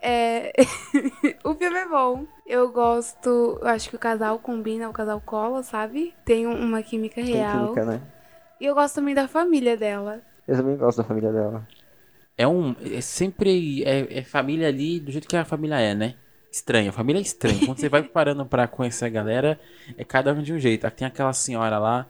É... 0.00 0.52
o 1.44 1.54
filme 1.54 1.78
é 1.78 1.88
bom. 1.88 2.24
Eu 2.46 2.70
gosto. 2.70 3.58
Eu 3.60 3.68
acho 3.68 3.90
que 3.90 3.96
o 3.96 3.98
casal 3.98 4.38
combina, 4.38 4.88
o 4.88 4.92
casal 4.92 5.20
cola, 5.20 5.62
sabe? 5.62 6.14
Tem 6.24 6.46
um- 6.46 6.58
uma 6.60 6.82
química 6.82 7.16
Tem 7.16 7.34
real. 7.34 7.74
química, 7.74 7.84
né? 7.84 8.00
E 8.60 8.66
eu 8.66 8.74
gosto 8.74 8.94
também 8.96 9.14
da 9.14 9.28
família 9.28 9.76
dela. 9.76 10.20
Eu 10.46 10.56
também 10.56 10.76
gosto 10.76 10.98
da 10.98 11.04
família 11.04 11.32
dela. 11.32 11.66
É 12.38 12.46
um. 12.46 12.74
É 12.92 13.00
sempre. 13.00 13.82
É, 13.84 14.18
é 14.18 14.22
família 14.22 14.68
ali 14.68 15.00
do 15.00 15.10
jeito 15.10 15.26
que 15.28 15.36
a 15.36 15.44
família 15.44 15.80
é, 15.80 15.94
né? 15.94 16.14
Estranha. 16.50 16.90
A 16.90 16.92
família 16.92 17.18
é 17.18 17.22
estranha. 17.22 17.58
Quando 17.66 17.78
você 17.78 17.88
vai 17.88 18.02
parando 18.02 18.46
pra 18.46 18.66
conhecer 18.68 19.04
a 19.06 19.08
galera, 19.08 19.58
é 19.96 20.04
cada 20.04 20.32
um 20.32 20.42
de 20.42 20.52
um 20.52 20.58
jeito. 20.58 20.88
Tem 20.90 21.06
aquela 21.06 21.32
senhora 21.32 21.78
lá, 21.78 22.06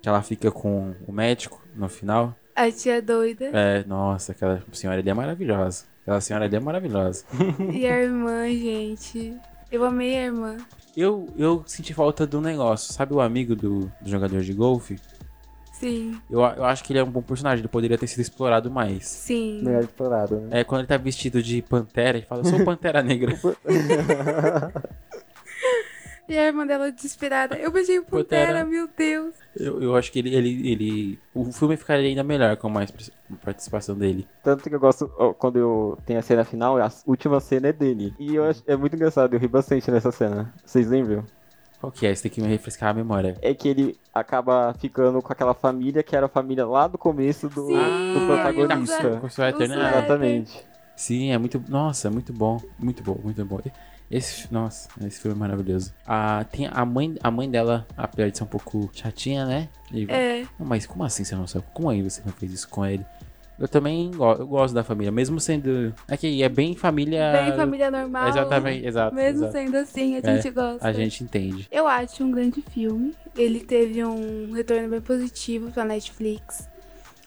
que 0.00 0.08
ela 0.08 0.22
fica 0.22 0.50
com 0.50 0.94
o 1.06 1.12
médico 1.12 1.62
no 1.74 1.88
final. 1.88 2.34
A 2.54 2.70
tia 2.70 3.00
doida. 3.02 3.46
É, 3.52 3.84
nossa, 3.84 4.32
aquela 4.32 4.62
senhora 4.72 5.00
ali 5.00 5.08
é 5.10 5.14
maravilhosa. 5.14 5.84
Aquela 6.02 6.20
senhora 6.20 6.44
ali 6.46 6.56
é 6.56 6.60
maravilhosa. 6.60 7.24
E 7.72 7.86
a 7.86 8.02
irmã, 8.02 8.46
gente. 8.48 9.36
Eu 9.70 9.84
amei 9.84 10.18
a 10.18 10.24
irmã. 10.26 10.56
Eu, 10.96 11.28
eu 11.38 11.62
senti 11.66 11.94
falta 11.94 12.26
do 12.26 12.40
negócio. 12.40 12.92
Sabe 12.92 13.14
o 13.14 13.20
amigo 13.20 13.54
do, 13.56 13.90
do 14.00 14.10
jogador 14.10 14.42
de 14.42 14.52
golfe? 14.52 14.98
Sim, 15.72 16.16
Eu, 16.30 16.40
eu 16.40 16.64
acho 16.64 16.84
que 16.84 16.92
ele 16.92 17.00
é 17.00 17.04
um 17.04 17.10
bom 17.10 17.22
personagem. 17.22 17.60
Ele 17.60 17.68
poderia 17.68 17.98
ter 17.98 18.06
sido 18.06 18.20
explorado 18.20 18.70
mais. 18.70 19.06
sim. 19.08 19.62
Melhor 19.64 19.82
explorado, 19.82 20.36
né? 20.36 20.60
É, 20.60 20.64
quando 20.64 20.80
ele 20.80 20.88
tá 20.88 20.96
vestido 20.96 21.42
de 21.42 21.60
pantera, 21.62 22.18
ele 22.18 22.26
fala, 22.26 22.42
eu 22.42 22.44
sou 22.44 22.64
Pantera 22.64 23.02
Negra. 23.02 23.32
E 26.28 26.38
a 26.38 26.46
irmã 26.46 26.66
dela 26.66 26.90
desesperada. 26.90 27.56
Eu 27.56 27.70
beijei 27.70 27.98
o 27.98 28.04
Pantera. 28.04 28.46
Pantera, 28.46 28.64
meu 28.64 28.88
Deus. 28.96 29.34
Eu, 29.56 29.82
eu 29.82 29.96
acho 29.96 30.10
que 30.10 30.18
ele, 30.18 30.34
ele, 30.34 30.70
ele. 30.70 31.18
O 31.34 31.52
filme 31.52 31.76
ficaria 31.76 32.08
ainda 32.08 32.22
melhor 32.22 32.56
com 32.56 32.68
mais 32.68 32.92
participação 33.44 33.96
dele. 33.96 34.26
Tanto 34.42 34.68
que 34.68 34.74
eu 34.74 34.80
gosto, 34.80 35.10
ó, 35.18 35.32
quando 35.32 35.58
eu 35.58 35.98
tenho 36.06 36.18
a 36.18 36.22
cena 36.22 36.44
final, 36.44 36.78
a 36.78 36.90
última 37.06 37.40
cena 37.40 37.68
é 37.68 37.72
dele. 37.72 38.14
E 38.18 38.34
eu 38.34 38.44
acho, 38.44 38.62
é 38.66 38.76
muito 38.76 38.94
engraçado, 38.94 39.34
eu 39.34 39.40
ri 39.40 39.48
bastante 39.48 39.90
nessa 39.90 40.12
cena. 40.12 40.52
Vocês 40.64 40.88
lembram? 40.88 41.24
Qual 41.80 41.90
que 41.90 42.06
é? 42.06 42.14
Você 42.14 42.22
tem 42.22 42.30
que 42.30 42.40
me 42.40 42.46
refrescar 42.46 42.90
a 42.90 42.94
memória. 42.94 43.36
É 43.42 43.52
que 43.52 43.68
ele 43.68 43.98
acaba 44.14 44.72
ficando 44.78 45.20
com 45.20 45.32
aquela 45.32 45.52
família 45.52 46.00
que 46.02 46.14
era 46.14 46.26
a 46.26 46.28
família 46.28 46.64
lá 46.64 46.86
do 46.86 46.96
começo 46.96 47.48
do, 47.48 47.66
Sim, 47.66 48.14
do 48.14 48.26
protagonista. 48.26 49.08
o 49.08 49.20
Com 49.20 49.26
o 49.26 49.64
O 49.64 49.68
né? 49.68 49.88
Exatamente. 49.88 50.64
Sim, 50.94 51.32
é 51.32 51.38
muito. 51.38 51.60
Nossa, 51.68 52.06
é 52.06 52.10
muito 52.10 52.32
bom. 52.32 52.60
Muito 52.78 53.02
bom, 53.02 53.18
muito 53.24 53.44
bom. 53.44 53.60
Esse, 54.12 54.52
nossa, 54.52 54.90
esse 55.06 55.18
filme 55.20 55.34
é 55.34 55.40
maravilhoso. 55.40 55.92
Ah, 56.06 56.44
tem 56.52 56.68
a 56.70 56.84
mãe, 56.84 57.14
a 57.22 57.30
mãe 57.30 57.50
dela, 57.50 57.86
apesar 57.96 58.28
de 58.30 58.36
ser 58.36 58.44
um 58.44 58.48
pouco 58.48 58.90
chatinha, 58.92 59.46
né? 59.46 59.68
E- 59.90 60.04
É. 60.10 60.42
Não, 60.58 60.66
Mas 60.66 60.86
como 60.86 61.02
assim 61.02 61.24
você 61.24 61.34
não 61.34 61.46
sabe? 61.46 61.64
Como 61.72 61.88
aí 61.88 62.02
você 62.02 62.20
não 62.24 62.32
fez 62.32 62.52
isso 62.52 62.68
com 62.68 62.84
ele? 62.84 63.04
Eu 63.58 63.68
também 63.68 64.10
go- 64.10 64.32
eu 64.32 64.46
gosto 64.46 64.74
da 64.74 64.84
família, 64.84 65.10
mesmo 65.12 65.40
sendo. 65.40 65.94
É 66.08 66.16
que 66.16 66.42
é 66.42 66.48
bem 66.48 66.74
família. 66.74 67.32
Bem 67.32 67.52
família 67.56 67.90
normal. 67.90 68.28
Exatamente, 68.28 68.86
exato. 68.86 69.14
Mesmo 69.14 69.44
exato. 69.46 69.52
sendo 69.52 69.76
assim, 69.76 70.16
a 70.16 70.18
É, 70.18 70.34
gente 70.36 70.50
gosta. 70.50 70.86
A 70.86 70.92
gente 70.92 71.24
entende. 71.24 71.66
Eu 71.70 71.86
acho 71.86 72.22
um 72.22 72.30
grande 72.30 72.60
filme. 72.70 73.14
Ele 73.36 73.60
teve 73.60 74.04
um 74.04 74.52
retorno 74.52 74.88
bem 74.88 75.00
positivo 75.00 75.70
pra 75.70 75.84
Netflix. 75.84 76.68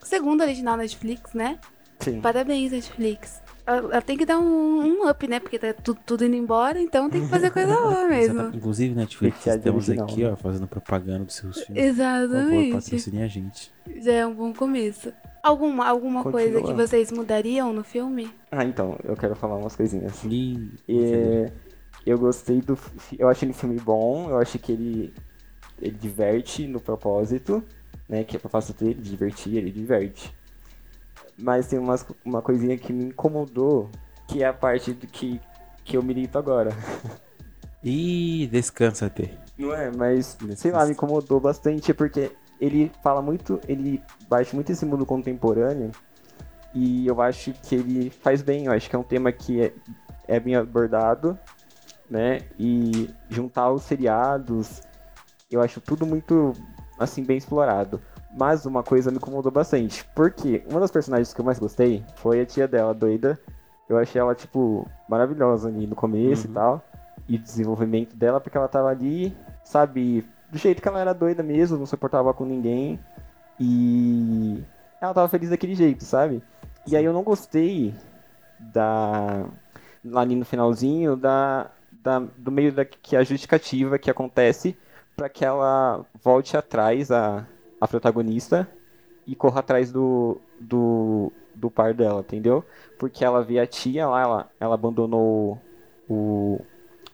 Segundo 0.04 0.41
original 0.41 0.78
Netflix, 0.78 1.34
né? 1.34 1.58
Sim. 2.00 2.21
Parabéns, 2.21 2.71
Netflix. 2.71 3.41
Ela, 3.65 4.01
tem 4.01 4.15
que 4.15 4.25
dar 4.25 4.38
um, 4.38 4.82
um 4.82 5.10
up, 5.10 5.28
né? 5.28 5.39
Porque 5.39 5.58
tá 5.58 5.73
tudo, 5.73 5.99
tudo 6.06 6.25
indo 6.25 6.36
embora, 6.36 6.80
então 6.80 7.10
tem 7.10 7.21
que 7.21 7.28
fazer 7.28 7.49
coisa 7.51 7.75
boa 7.82 8.08
mesmo. 8.08 8.51
Inclusive, 8.54 8.93
Netflix, 8.93 9.38
Fechado 9.39 9.58
estamos 9.58 9.88
original, 9.89 10.10
aqui, 10.10 10.23
né? 10.23 10.32
ó, 10.32 10.36
fazendo 10.36 10.67
propaganda 10.67 11.25
dos 11.25 11.36
seus 11.36 11.62
filmes. 11.62 11.84
Por 11.84 11.97
favor, 11.97 12.54
Exatamente. 12.54 13.17
a 13.21 13.28
gente. 13.28 13.71
Já 13.97 14.12
é 14.12 14.25
um 14.25 14.34
bom 14.34 14.54
começo. 14.54 15.12
Alguma, 15.41 15.88
alguma 15.88 16.23
coisa 16.23 16.62
que 16.62 16.73
vocês 16.73 17.12
mudariam 17.12 17.73
no 17.73 17.84
filme? 17.84 18.32
Ah, 18.51 18.63
então, 18.63 18.97
eu 19.04 19.15
quero 19.15 19.36
falar 19.36 19.58
umas 19.58 19.75
coisinhas. 19.75 20.23
E... 20.23 20.71
É, 20.88 21.51
eu 22.06 22.19
gostei 22.19 22.62
do. 22.62 22.78
Eu 23.17 23.28
acho 23.28 23.43
ele 23.43 23.51
um 23.51 23.56
filme 23.56 23.80
bom, 23.80 24.30
eu 24.30 24.38
acho 24.38 24.60
que 24.60 24.71
ele, 24.71 25.13
ele 25.82 25.97
diverte 25.97 26.67
no 26.67 26.80
propósito, 26.80 27.63
né? 28.08 28.23
Que 28.23 28.36
é 28.36 28.38
o 28.38 28.41
propósito 28.41 28.84
dele, 28.84 29.01
divertir, 29.01 29.58
ele 29.58 29.71
diverte. 29.71 30.32
Mas 31.38 31.67
tem 31.67 31.80
umas, 31.80 32.06
uma 32.24 32.41
coisinha 32.41 32.78
que 32.78 32.93
me 32.93 33.06
incomodou, 33.06 33.89
que 34.28 34.43
é 34.43 34.48
a 34.48 34.54
parte 34.54 34.93
do 34.93 35.08
que, 35.08 35.39
que 35.84 35.98
eu 35.98 36.04
milito 36.04 36.38
agora. 36.38 36.71
Ih, 37.84 38.48
descansa, 38.48 39.10
T. 39.10 39.32
Não 39.58 39.74
é? 39.74 39.91
Mas, 39.91 40.38
sei 40.56 40.71
lá, 40.71 40.86
me 40.86 40.93
incomodou 40.93 41.39
bastante, 41.39 41.93
porque 41.93 42.32
ele 42.60 42.91
fala 43.04 43.21
muito, 43.21 43.60
ele 43.67 44.02
bate 44.28 44.56
muito 44.56 44.71
esse 44.71 44.86
mundo 44.86 45.06
contemporâneo, 45.06 45.91
e 46.74 47.08
eu 47.08 47.21
acho 47.21 47.54
que 47.54 47.76
ele 47.76 48.10
faz 48.10 48.41
bem, 48.41 48.65
eu 48.65 48.71
acho 48.71 48.89
que 48.89 48.95
é 48.95 49.00
um 49.00 49.04
tema 49.04 49.32
que 49.32 49.62
é, 49.62 49.74
é 50.28 50.39
bem 50.39 50.56
abordado, 50.56 51.38
né? 52.10 52.41
E 52.60 53.10
juntar 53.30 53.71
os 53.71 53.84
seriados, 53.84 54.82
eu 55.50 55.62
acho 55.62 55.80
tudo 55.80 56.06
muito, 56.06 56.54
assim, 57.00 57.24
bem 57.24 57.38
explorado. 57.38 58.02
Mas 58.38 58.65
uma 58.65 58.84
coisa 58.84 59.10
me 59.10 59.17
incomodou 59.17 59.52
bastante, 59.52 60.06
porque 60.13 60.62
uma 60.69 60.82
das 60.82 60.91
personagens 60.91 61.34
que 61.34 61.39
eu 61.39 61.45
mais 61.45 61.58
gostei 61.58 62.04
foi 62.15 62.41
a 62.41 62.45
tia 62.45 62.67
dela, 62.67 62.93
doida. 62.93 63.39
Eu 63.88 63.98
achei 63.98 64.19
ela, 64.19 64.36
tipo, 64.36 64.86
maravilhosa 65.08 65.69
ali 65.69 65.88
no 65.88 65.95
começo 65.95 66.48
e 66.48 66.50
tal. 66.50 66.84
E 67.30 67.38
o 67.38 67.39
desenvolvimento 67.39 68.15
dela, 68.15 68.41
porque 68.41 68.58
ela 68.58 68.67
tava 68.67 68.89
ali, 68.89 69.36
sabe, 69.63 70.28
do 70.52 70.58
jeito 70.58 70.82
que 70.82 70.88
ela 70.88 71.00
era 71.00 71.13
doida 71.13 71.41
mesmo, 71.41 71.78
não 71.78 71.86
se 71.86 71.95
importava 71.95 72.34
com 72.34 72.45
ninguém. 72.45 73.00
E 73.58 74.62
ela 75.00 75.13
tava 75.13 75.30
feliz 75.30 75.50
daquele 75.50 75.76
jeito, 75.76 76.04
sabe? 76.04 76.43
E 76.86 76.95
aí 76.95 77.06
eu 77.06 77.13
não 77.13 77.24
gostei 77.24 77.93
da. 78.60 79.45
Lá 80.04 80.21
ali 80.21 80.36
no 80.36 80.45
finalzinho, 80.45 81.15
da. 81.15 81.71
da 81.91 82.19
do 82.19 82.52
meio 82.52 82.74
da 82.74 82.84
que 82.84 83.15
a 83.15 83.24
justificativa 83.24 83.98
que 83.98 84.12
acontece 84.12 84.78
para 85.15 85.30
que 85.30 85.45
ela 85.45 86.06
volte 86.21 86.58
atrás, 86.58 87.10
a, 87.12 87.45
a 87.86 87.88
protagonista, 87.88 88.67
e 89.28 89.36
corra 89.36 89.60
atrás 89.60 89.91
do, 89.91 90.39
do, 90.60 91.32
do 91.54 91.71
par 91.71 91.93
dela, 91.93 92.21
entendeu? 92.21 92.63
Porque 92.98 93.26
ela 93.26 93.43
vê 93.43 93.60
a 93.60 93.65
tia 93.65 94.08
lá, 94.08 94.21
ela, 94.21 94.50
ela 94.60 94.76
abandonou 94.76 95.60
o, 96.08 96.60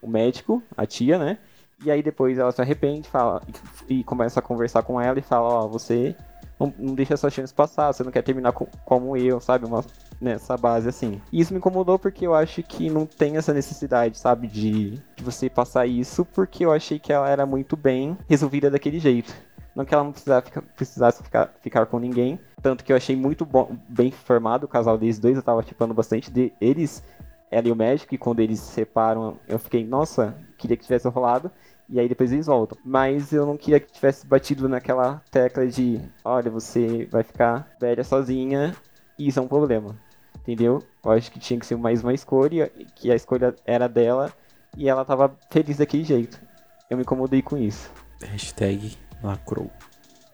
o 0.01 0.07
médico, 0.07 0.61
a 0.75 0.85
tia, 0.85 1.17
né? 1.17 1.37
E 1.83 1.89
aí 1.89 2.03
depois 2.03 2.37
ela 2.37 2.51
se 2.51 2.61
arrepende 2.61 3.09
fala, 3.09 3.41
e, 3.89 4.03
começa 4.03 4.39
a 4.39 4.43
conversar 4.43 4.83
com 4.83 5.01
ela 5.01 5.17
e 5.17 5.21
fala, 5.21 5.47
ó, 5.47 5.67
você 5.67 6.15
não, 6.59 6.71
não 6.77 6.93
deixa 6.93 7.15
essa 7.15 7.29
chance 7.29 7.51
passar, 7.51 7.91
você 7.91 8.03
não 8.03 8.11
quer 8.11 8.21
terminar 8.21 8.51
com- 8.51 8.67
como 8.85 9.17
eu, 9.17 9.39
sabe? 9.39 9.65
Uma, 9.65 9.83
nessa 10.19 10.55
base 10.55 10.87
assim. 10.87 11.19
E 11.31 11.39
isso 11.39 11.53
me 11.53 11.57
incomodou 11.57 11.97
porque 11.97 12.27
eu 12.27 12.35
acho 12.35 12.61
que 12.61 12.89
não 12.89 13.07
tem 13.07 13.37
essa 13.37 13.51
necessidade, 13.51 14.19
sabe? 14.19 14.47
De, 14.47 14.91
de 14.91 15.23
você 15.23 15.49
passar 15.49 15.87
isso, 15.87 16.23
porque 16.23 16.63
eu 16.63 16.71
achei 16.71 16.99
que 16.99 17.11
ela 17.11 17.27
era 17.27 17.45
muito 17.47 17.75
bem 17.75 18.15
resolvida 18.29 18.69
daquele 18.69 18.99
jeito. 18.99 19.33
Não 19.75 19.85
que 19.85 19.93
ela 19.93 20.03
não 20.03 20.11
precisasse 20.11 20.45
ficar, 20.45 20.61
precisasse 20.61 21.23
ficar, 21.23 21.53
ficar 21.61 21.85
com 21.85 21.99
ninguém. 21.99 22.39
Tanto 22.61 22.83
que 22.83 22.91
eu 22.91 22.97
achei 22.97 23.15
muito 23.15 23.45
bom, 23.45 23.75
bem 23.87 24.11
formado 24.11 24.65
o 24.65 24.67
casal 24.67 24.97
deles 24.97 25.19
dois. 25.19 25.37
Eu 25.37 25.43
tava 25.43 25.63
tipando 25.63 25.93
bastante 25.93 26.29
de 26.29 26.51
eles, 26.59 27.03
ela 27.49 27.67
e 27.67 27.71
o 27.71 27.75
médico. 27.75 28.13
E 28.13 28.17
quando 28.17 28.41
eles 28.41 28.59
se 28.59 28.73
separam, 28.73 29.39
eu 29.47 29.57
fiquei, 29.57 29.85
nossa, 29.85 30.35
queria 30.57 30.75
que 30.75 30.83
tivesse 30.83 31.07
rolado. 31.07 31.49
E 31.89 31.99
aí 31.99 32.07
depois 32.07 32.31
eles 32.31 32.45
voltam. 32.45 32.77
Mas 32.83 33.31
eu 33.31 33.45
não 33.45 33.57
queria 33.57 33.79
que 33.79 33.91
tivesse 33.91 34.25
batido 34.25 34.67
naquela 34.67 35.21
tecla 35.31 35.65
de, 35.67 36.01
olha, 36.23 36.49
você 36.49 37.07
vai 37.11 37.23
ficar 37.23 37.69
velha 37.79 38.03
sozinha 38.03 38.75
e 39.17 39.27
isso 39.27 39.39
é 39.39 39.41
um 39.41 39.47
problema. 39.47 39.97
Entendeu? 40.39 40.81
Eu 41.03 41.11
acho 41.11 41.31
que 41.31 41.39
tinha 41.39 41.59
que 41.59 41.65
ser 41.65 41.77
mais 41.77 42.01
uma 42.03 42.13
escolha, 42.13 42.71
que 42.95 43.11
a 43.11 43.15
escolha 43.15 43.55
era 43.65 43.87
dela 43.87 44.33
e 44.77 44.89
ela 44.89 45.05
tava 45.05 45.35
feliz 45.49 45.77
daquele 45.77 46.03
jeito. 46.03 46.41
Eu 46.89 46.97
me 46.97 47.03
incomodei 47.03 47.41
com 47.41 47.57
isso. 47.57 47.91
Hashtag 48.21 48.97
lacrou. 49.23 49.69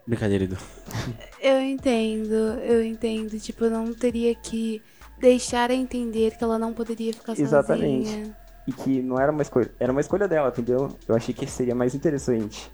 Brincadeira, 0.06 0.44
Edu. 0.44 0.56
Eu 1.40 1.60
entendo, 1.60 2.32
eu 2.62 2.82
entendo. 2.84 3.38
Tipo, 3.38 3.64
eu 3.66 3.70
não 3.70 3.92
teria 3.92 4.34
que 4.34 4.82
deixar 5.18 5.70
a 5.70 5.74
entender 5.74 6.36
que 6.36 6.42
ela 6.44 6.58
não 6.58 6.72
poderia 6.72 7.12
ficar 7.12 7.38
Exatamente. 7.38 8.08
sozinha. 8.08 8.36
E 8.66 8.72
que 8.72 9.02
não 9.02 9.18
era 9.18 9.32
uma 9.32 9.42
escolha, 9.42 9.70
era 9.80 9.90
uma 9.92 10.00
escolha 10.00 10.28
dela, 10.28 10.48
entendeu? 10.48 10.96
Eu 11.06 11.14
achei 11.16 11.34
que 11.34 11.46
seria 11.46 11.74
mais 11.74 11.94
interessante 11.94 12.70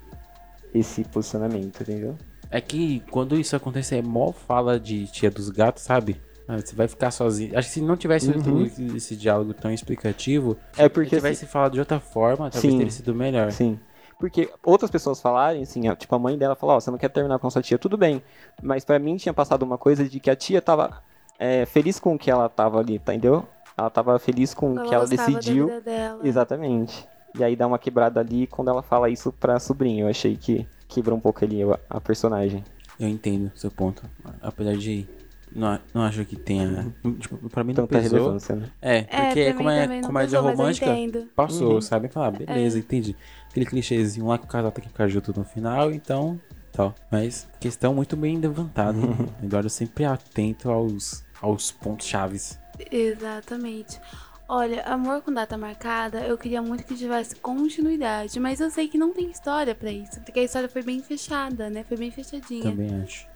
esse 0.73 1.05
posicionamento, 1.05 1.81
entendeu? 1.83 2.17
É 2.51 2.61
que 2.61 3.01
quando 3.11 3.39
isso 3.39 3.55
acontecer, 3.55 3.97
é 3.97 4.03
mó 4.03 4.33
fala 4.33 4.79
de 4.79 5.07
tia 5.07 5.31
dos 5.31 5.49
gatos, 5.51 5.83
sabe? 5.85 6.21
Ah, 6.47 6.59
você 6.59 6.75
vai 6.75 6.87
ficar 6.89 7.11
sozinho. 7.11 7.57
Acho 7.57 7.69
que 7.69 7.75
se 7.75 7.81
não 7.81 7.97
tivesse 7.97 8.29
Uhum. 8.31 8.67
esse, 8.67 8.97
esse 8.97 9.17
diálogo 9.17 9.55
tão 9.55 9.73
explicativo, 9.73 10.57
É 10.77 10.89
porque 10.89 11.11
se 11.11 11.17
tivesse 11.17 11.47
falado 11.47 11.73
de 11.73 11.81
outra 11.81 11.99
forma, 12.01 12.51
talvez 12.51 12.73
Sim. 12.73 12.79
teria 12.79 12.93
sido 12.93 13.15
melhor. 13.15 13.51
Sim. 13.51 13.79
Porque 14.25 14.49
outras 14.65 14.91
pessoas 14.91 15.21
falarem, 15.21 15.63
assim, 15.65 15.87
a- 15.87 15.95
tipo, 15.95 16.15
a 16.15 16.19
mãe 16.19 16.39
dela 16.39 16.55
falou, 16.55 16.77
ó, 16.77 16.81
você 16.81 16.91
não 16.91 16.97
quer 16.97 17.11
terminar 17.11 17.39
com 17.39 17.51
sua 17.51 17.61
tia, 17.61 17.77
tudo 17.77 17.99
bem. 17.99 18.23
Mas 18.63 18.83
pra 18.83 18.99
mim 18.99 19.17
tinha 19.19 19.35
passado 19.35 19.63
uma 19.65 19.77
coisa 19.77 20.09
de 20.09 20.19
que 20.19 20.31
a 20.31 20.35
tia 20.35 20.63
tava 20.63 21.03
é, 21.39 21.67
feliz 21.67 22.01
com 22.01 22.15
o 22.15 22.19
que 22.19 22.31
ela 22.31 22.49
tava 22.49 22.79
ali, 22.81 22.99
tá, 22.99 23.13
entendeu? 23.15 23.47
Ela 23.77 23.91
tava 23.91 24.19
feliz 24.19 24.55
com 24.55 24.73
o 24.73 24.79
Ela 24.79 24.89
que 24.89 24.95
ela 24.95 25.07
decidiu. 25.07 25.67
vida 25.67 25.81
dela. 25.83 26.21
Exatamente. 26.27 27.07
E 27.39 27.45
aí 27.45 27.55
dá 27.55 27.67
uma 27.67 27.79
quebrada 27.79 28.19
ali 28.21 28.47
quando 28.47 28.69
ela 28.71 28.83
fala 28.83 29.11
isso 29.11 29.31
pra 29.31 29.59
sobrinha. 29.61 30.05
Eu 30.05 30.09
achei 30.09 30.39
que 30.39 30.67
quebrou 30.89 31.19
um 31.19 31.21
pouco 31.21 31.45
ali 31.45 31.63
a, 31.63 31.79
a 31.91 32.01
personagem. 32.01 32.65
Eu 32.99 33.09
entendo 33.09 33.53
seu 33.55 33.71
ponto. 33.71 34.03
Apesar 34.41 34.75
de. 34.75 35.07
Não, 35.55 35.79
não 35.95 36.03
acho 36.03 36.25
que 36.25 36.37
tenha. 36.37 36.93
Tipo, 37.21 37.49
pra 37.49 37.63
mim 37.63 37.73
não 37.73 37.87
Tanta 37.87 38.01
pesou. 38.03 38.19
relevância, 38.19 38.57
né? 38.57 38.71
É, 38.83 39.03
porque 39.03 39.45
pra 39.45 39.55
como 39.55 39.71
é 39.71 40.01
comédia 40.03 40.39
pesou, 40.43 40.51
romântica, 40.51 40.97
passou, 41.37 41.75
Uhum. 41.75 41.81
sabe? 41.81 42.09
Falar, 42.09 42.27
ah, 42.29 42.31
beleza, 42.33 42.79
entendi. 42.79 43.15
Aquele 43.51 43.67
clichêzinho 43.67 44.27
lá 44.27 44.37
que 44.37 44.45
o 44.45 44.49
casal 44.49 44.73
tem 44.73 44.83
que 44.83 44.89
ficar 44.91 45.07
junto 45.09 45.33
no 45.39 45.45
final, 45.45 45.93
então. 45.93 46.41
Tal. 46.73 46.93
Mas 47.11 47.49
questão 47.61 47.95
muito 47.95 48.17
bem 48.17 48.37
levantada. 48.39 48.99
hein? 48.99 49.17
Eduardo 49.45 49.71
sempre 49.71 50.05
atento 50.05 50.69
aos, 50.71 51.25
aos 51.41 51.71
pontos 51.71 52.07
chaves. 52.07 52.59
Exatamente. 52.91 54.01
Olha, 54.49 54.83
Amor 54.83 55.23
com 55.23 55.33
Data 55.33 55.57
Marcada, 55.57 56.21
eu 56.27 56.37
queria 56.37 56.61
muito 56.61 56.85
que 56.85 56.95
tivesse 56.95 57.37
continuidade, 57.37 58.39
mas 58.39 58.61
eu 58.61 58.71
sei 58.71 58.89
que 58.89 58.99
não 58.99 59.13
tem 59.13 59.31
história 59.31 59.75
pra 59.75 59.91
isso, 59.91 60.21
porque 60.21 60.41
a 60.41 60.43
história 60.43 60.69
foi 60.69 60.83
bem 60.83 61.01
fechada, 61.01 61.71
né? 61.71 61.83
Foi 61.85 61.97
bem 61.97 62.11
fechadinha. 62.11 62.63
Também 62.65 63.03
acho. 63.03 63.27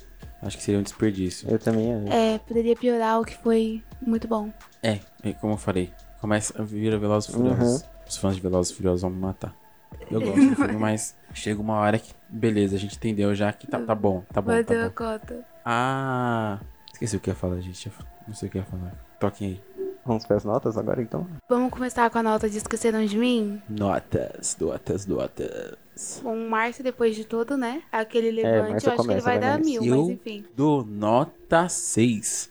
Acho 0.41 0.57
que 0.57 0.63
seria 0.63 0.79
um 0.79 0.83
desperdício. 0.83 1.51
Eu 1.51 1.59
também 1.59 1.95
acho. 1.95 2.13
É, 2.13 2.39
poderia 2.39 2.77
piorar 2.77 3.21
o 3.21 3.25
que 3.25 3.37
foi 3.37 3.83
muito 4.01 4.29
bom. 4.29 4.51
É, 4.83 5.01
como 5.41 5.55
eu 5.55 5.57
falei. 5.57 5.93
Começa 6.21 6.61
a 6.61 6.65
vir 6.65 6.97
Velozes 6.99 7.29
e 7.31 7.33
Furiosos. 7.33 7.83
Uhum. 7.83 7.89
Os 8.09 8.17
fãs 8.17 8.37
de 8.37 8.41
Velozes 8.43 8.73
e 8.73 8.77
Furiosos 8.77 9.03
vão 9.03 9.11
me 9.11 9.19
matar. 9.19 9.55
Eu 10.11 10.21
gosto 10.21 10.49
do 10.49 10.57
filme, 10.57 10.77
mas 10.79 11.15
chega 11.35 11.61
uma 11.61 11.75
hora 11.75 11.99
que, 11.99 12.13
beleza, 12.29 12.77
a 12.77 12.79
gente 12.79 12.97
entendeu 12.97 13.35
já 13.35 13.53
que 13.53 13.67
tá, 13.67 13.79
tá 13.81 13.95
bom, 13.95 14.23
tá 14.33 14.41
bom, 14.41 14.51
tá 14.51 14.57
Bateu 14.59 14.81
a 14.81 14.89
bom. 14.89 14.95
cota. 14.95 15.45
Ah, 15.65 16.59
esqueci 16.93 17.17
o 17.17 17.21
que 17.21 17.31
ia 17.31 17.35
falar, 17.35 17.61
gente. 17.61 17.91
Não 18.27 18.35
sei 18.35 18.49
o 18.49 18.53
que 18.53 18.59
ia 18.59 18.65
falar. 18.65 18.93
Toquem 19.21 19.49
aí. 19.49 19.78
Vamos 20.09 20.25
para 20.25 20.39
as 20.39 20.45
notas 20.45 20.79
agora, 20.79 21.03
então? 21.03 21.27
Vamos 21.51 21.71
começar 21.71 22.09
com 22.09 22.17
a 22.17 22.23
nota 22.23 22.49
de 22.49 22.57
Esqueceram 22.57 23.05
de 23.05 23.19
Mim? 23.19 23.61
Notas, 23.69 24.57
notas, 24.59 25.07
notas. 25.07 26.21
Com 26.23 26.33
o 26.35 26.49
Márcio, 26.49 26.83
depois 26.83 27.15
de 27.15 27.27
tudo, 27.27 27.59
né? 27.59 27.83
Aquele 27.93 28.31
levante, 28.31 28.71
Márcio 28.71 28.89
eu 28.89 28.93
acho 28.95 29.03
que 29.03 29.09
ele 29.13 29.21
começa, 29.21 29.25
vai 29.27 29.39
vai 29.39 29.51
dar 29.51 29.63
mil, 29.63 29.85
Eu 29.85 30.07
mas 30.07 30.09
enfim. 30.15 30.45
dou 30.57 30.83
nota 30.83 31.69
6. 31.69 32.51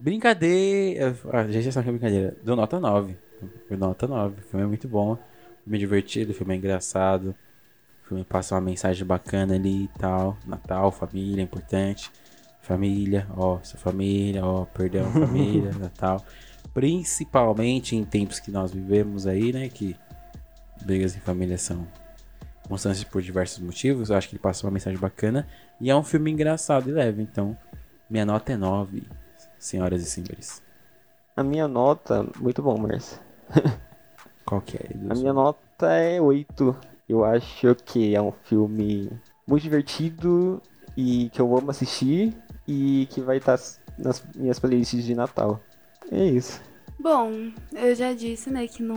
Brincadeira. 0.00 1.14
Ah, 1.30 1.44
gente, 1.44 1.64
já 1.64 1.72
sabe 1.72 1.84
que 1.84 1.88
é 1.90 1.92
brincadeira. 1.92 2.36
Dou 2.42 2.56
nota 2.56 2.80
9. 2.80 3.14
Foi 3.68 3.76
nota 3.76 4.06
9. 4.08 4.40
O 4.40 4.42
filme 4.44 4.64
é 4.64 4.68
muito 4.68 4.88
bom. 4.88 5.18
Filme 5.62 5.76
é 5.76 5.78
divertido, 5.78 6.32
filme 6.32 6.54
é 6.54 6.56
engraçado. 6.56 7.34
O 8.04 8.08
filme 8.08 8.24
passa 8.24 8.54
uma 8.54 8.62
mensagem 8.62 9.06
bacana 9.06 9.54
ali 9.54 9.84
e 9.84 9.98
tal. 9.98 10.34
Natal, 10.46 10.90
família, 10.90 11.42
é 11.42 11.44
importante. 11.44 12.10
Família, 12.62 13.26
ó, 13.36 13.58
sua 13.62 13.78
família, 13.78 14.42
ó, 14.46 14.64
perdão, 14.64 15.04
família, 15.12 15.72
Natal. 15.78 16.24
Principalmente 16.72 17.96
em 17.96 18.04
tempos 18.04 18.38
que 18.38 18.50
nós 18.50 18.72
vivemos 18.72 19.26
aí, 19.26 19.52
né? 19.52 19.68
Que 19.68 19.96
brigas 20.84 21.16
em 21.16 21.20
família 21.20 21.58
são 21.58 21.86
constantes 22.68 23.04
por 23.04 23.20
diversos 23.20 23.58
motivos. 23.58 24.10
Eu 24.10 24.16
acho 24.16 24.28
que 24.28 24.36
ele 24.36 24.42
passa 24.42 24.66
uma 24.66 24.72
mensagem 24.72 24.98
bacana. 24.98 25.46
E 25.80 25.90
é 25.90 25.96
um 25.96 26.04
filme 26.04 26.30
engraçado 26.30 26.88
e 26.88 26.92
leve. 26.92 27.22
Então, 27.22 27.56
minha 28.08 28.24
nota 28.24 28.52
é 28.52 28.56
9, 28.56 29.02
senhoras 29.58 30.02
e 30.02 30.06
senhores. 30.06 30.62
A 31.36 31.42
minha 31.42 31.66
nota, 31.66 32.26
muito 32.38 32.62
bom, 32.62 32.76
Márcio. 32.78 33.18
Qual 34.44 34.60
que 34.60 34.76
é? 34.76 34.90
A 35.08 35.14
minha 35.14 35.32
nota 35.32 35.86
é 35.86 36.20
8. 36.20 36.76
Eu 37.08 37.24
acho 37.24 37.74
que 37.84 38.14
é 38.14 38.22
um 38.22 38.32
filme 38.32 39.10
muito 39.46 39.62
divertido 39.62 40.62
e 40.96 41.28
que 41.30 41.40
eu 41.40 41.56
amo 41.56 41.70
assistir 41.70 42.36
e 42.66 43.06
que 43.10 43.20
vai 43.20 43.38
estar 43.38 43.58
nas 43.98 44.24
minhas 44.34 44.58
playlists 44.58 45.04
de 45.04 45.14
Natal. 45.14 45.60
É 46.10 46.24
isso. 46.24 46.60
Bom, 46.98 47.50
eu 47.72 47.94
já 47.94 48.12
disse, 48.12 48.50
né, 48.50 48.66
que 48.66 48.82
não, 48.82 48.96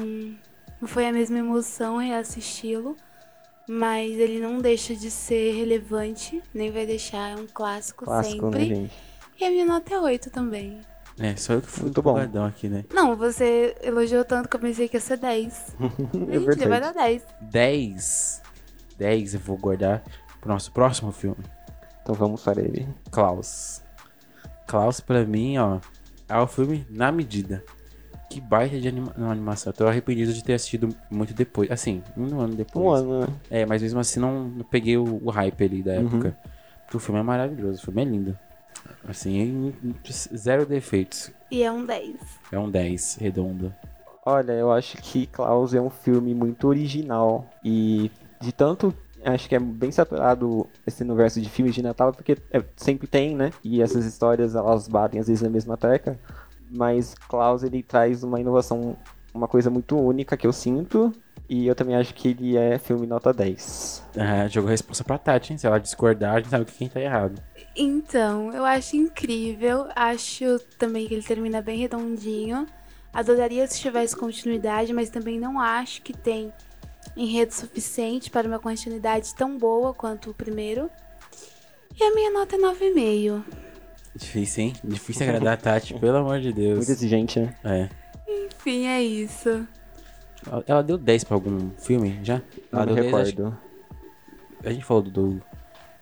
não 0.81 0.87
foi 0.87 1.07
a 1.07 1.13
mesma 1.13 1.37
emoção 1.39 1.97
reassisti-lo, 1.97 2.95
mas 3.67 4.11
ele 4.11 4.39
não 4.39 4.59
deixa 4.59 4.93
de 4.95 5.09
ser 5.09 5.53
relevante, 5.55 6.41
nem 6.53 6.69
vai 6.71 6.85
deixar, 6.85 7.29
é 7.31 7.35
um 7.35 7.47
clássico, 7.47 8.05
Clássico, 8.05 8.45
sempre. 8.51 8.59
né, 8.69 8.75
gente? 8.75 8.93
E 9.39 9.45
a 9.45 9.49
minha 9.49 9.65
nota 9.65 9.93
é 9.93 9.99
8 9.99 10.29
também. 10.29 10.81
É, 11.19 11.35
só 11.35 11.53
eu 11.53 11.61
que 11.61 11.67
fui 11.67 11.83
Muito 11.83 12.01
bom. 12.01 12.11
empolgadão 12.11 12.45
aqui, 12.45 12.67
né? 12.67 12.83
Não, 12.91 13.15
você 13.15 13.75
elogiou 13.81 14.25
tanto 14.25 14.49
que 14.49 14.55
eu 14.55 14.59
pensei 14.59 14.87
que 14.89 14.97
ia 14.97 15.01
ser 15.01 15.17
10. 15.17 15.75
É 15.79 16.39
Gente, 16.39 16.45
vai 16.67 16.79
verdade. 16.79 16.81
dar 16.81 16.93
10. 16.93 17.23
10. 17.41 18.41
10 18.97 19.33
eu 19.35 19.39
vou 19.39 19.57
guardar 19.57 20.03
pro 20.41 20.49
nosso 20.51 20.71
próximo 20.71 21.11
filme. 21.11 21.37
Então 22.01 22.15
vamos 22.15 22.41
para 22.43 22.59
ele. 22.61 22.87
Klaus. 23.11 23.81
Klaus, 24.67 24.99
pra 24.99 25.23
mim, 25.23 25.57
ó, 25.57 25.79
é 26.39 26.43
o 26.43 26.47
filme 26.47 26.85
na 26.89 27.11
medida. 27.11 27.63
Que 28.29 28.41
baita 28.41 28.79
de 28.79 28.87
anima 28.87 29.13
animação. 29.29 29.71
Eu 29.71 29.77
tô 29.77 29.87
arrependido 29.87 30.33
de 30.33 30.43
ter 30.43 30.53
assistido 30.53 30.89
muito 31.09 31.33
depois. 31.33 31.69
Assim, 31.69 32.01
um 32.17 32.39
ano 32.39 32.55
depois. 32.55 32.83
Um 32.85 32.89
ano, 32.91 33.19
né? 33.21 33.27
É, 33.49 33.65
mas 33.65 33.81
mesmo 33.81 33.99
assim 33.99 34.19
não, 34.19 34.45
não 34.45 34.65
peguei 34.65 34.97
o, 34.97 35.21
o 35.23 35.29
hype 35.29 35.63
ali 35.63 35.83
da 35.83 35.91
Uhum. 35.93 36.07
época. 36.07 36.37
Porque 36.85 36.97
o 36.97 36.99
filme 36.99 37.19
é 37.19 37.23
maravilhoso, 37.23 37.79
o 37.81 37.85
filme 37.85 38.01
é 38.01 38.05
lindo. 38.05 38.37
Assim, 39.07 39.73
zero 40.35 40.65
defeitos. 40.65 41.31
E 41.51 41.61
é 41.63 41.71
um 41.71 41.85
10. 41.85 42.15
É 42.51 42.57
um 42.59 42.69
10, 42.69 43.17
redondo. 43.19 43.73
Olha, 44.25 44.53
eu 44.53 44.71
acho 44.71 44.97
que 44.97 45.27
Klaus 45.27 45.73
é 45.73 45.81
um 45.81 45.89
filme 45.89 46.33
muito 46.33 46.67
original 46.67 47.45
e 47.63 48.09
de 48.41 48.51
tanto 48.51 48.93
acho 49.25 49.47
que 49.49 49.55
é 49.55 49.59
bem 49.59 49.91
saturado 49.91 50.67
esse 50.85 51.03
universo 51.03 51.41
de 51.41 51.49
filmes 51.49 51.75
de 51.75 51.81
Natal 51.81 52.11
porque 52.11 52.37
é- 52.51 52.63
sempre 52.75 53.07
tem, 53.07 53.35
né? 53.35 53.51
E 53.63 53.81
essas 53.81 54.05
histórias 54.05 54.55
elas 54.55 54.87
batem 54.87 55.19
às 55.19 55.27
vezes 55.27 55.41
na 55.41 55.49
mesma 55.49 55.77
tecla, 55.77 56.17
mas 56.69 57.13
Klaus 57.29 57.63
ele 57.63 57.83
traz 57.83 58.23
uma 58.23 58.39
inovação, 58.39 58.95
uma 59.33 59.47
coisa 59.47 59.69
muito 59.69 59.97
única 59.97 60.35
que 60.37 60.45
eu 60.47 60.53
sinto 60.53 61.11
e 61.49 61.67
eu 61.67 61.75
também 61.75 61.95
acho 61.95 62.13
que 62.13 62.29
ele 62.29 62.57
é 62.57 62.79
filme 62.79 63.05
nota 63.05 63.33
10. 63.33 64.03
Ah, 64.17 64.47
jogou 64.47 64.69
a 64.69 64.71
resposta 64.71 65.03
pra 65.03 65.17
Tati, 65.17 65.51
hein? 65.51 65.57
Se 65.57 65.67
ela 65.67 65.79
discordar, 65.79 66.35
a 66.35 66.39
gente 66.39 66.49
sabe 66.49 66.65
que 66.65 66.73
quem 66.77 66.89
tá 66.89 67.01
errado. 67.01 67.41
Então, 67.75 68.53
eu 68.53 68.63
acho 68.63 68.95
incrível. 68.95 69.87
Acho 69.95 70.59
também 70.77 71.07
que 71.07 71.13
ele 71.13 71.23
termina 71.23 71.61
bem 71.61 71.77
redondinho. 71.79 72.65
Adoraria 73.13 73.67
se 73.67 73.79
tivesse 73.79 74.15
continuidade, 74.15 74.93
mas 74.93 75.09
também 75.09 75.39
não 75.39 75.59
acho 75.59 76.01
que 76.01 76.13
tem 76.13 76.51
enredo 77.15 77.53
suficiente 77.53 78.29
para 78.29 78.47
uma 78.47 78.59
continuidade 78.59 79.33
tão 79.35 79.57
boa 79.57 79.93
quanto 79.93 80.29
o 80.31 80.33
primeiro. 80.33 80.89
E 81.99 82.03
a 82.03 82.13
minha 82.13 82.31
nota 82.31 82.55
é 82.55 82.59
9,5. 82.59 83.43
Difícil, 84.15 84.63
hein? 84.65 84.73
Difícil 84.83 85.23
agradar 85.27 85.53
a 85.53 85.57
Tati, 85.57 85.93
pelo 85.99 86.17
amor 86.17 86.39
de 86.39 86.51
Deus. 86.53 86.77
Muito 86.77 86.91
exigente, 86.91 87.39
né? 87.39 87.55
É. 87.63 87.89
Enfim, 88.45 88.87
é 88.87 89.01
isso. 89.01 89.67
Ela- 90.67 90.83
deu 90.83 90.97
10 90.97 91.23
pra 91.23 91.35
algum 91.35 91.69
filme 91.77 92.19
já? 92.23 92.41
Não 92.71 92.81
Ela 92.81 92.85
me 92.87 92.93
deu 92.95 93.03
10, 93.03 93.15
acho- 93.15 93.25
recordo. 93.31 93.57
A 94.63 94.71
gente 94.71 94.85
falou 94.85 95.03
do. 95.03 95.11
do- 95.11 95.41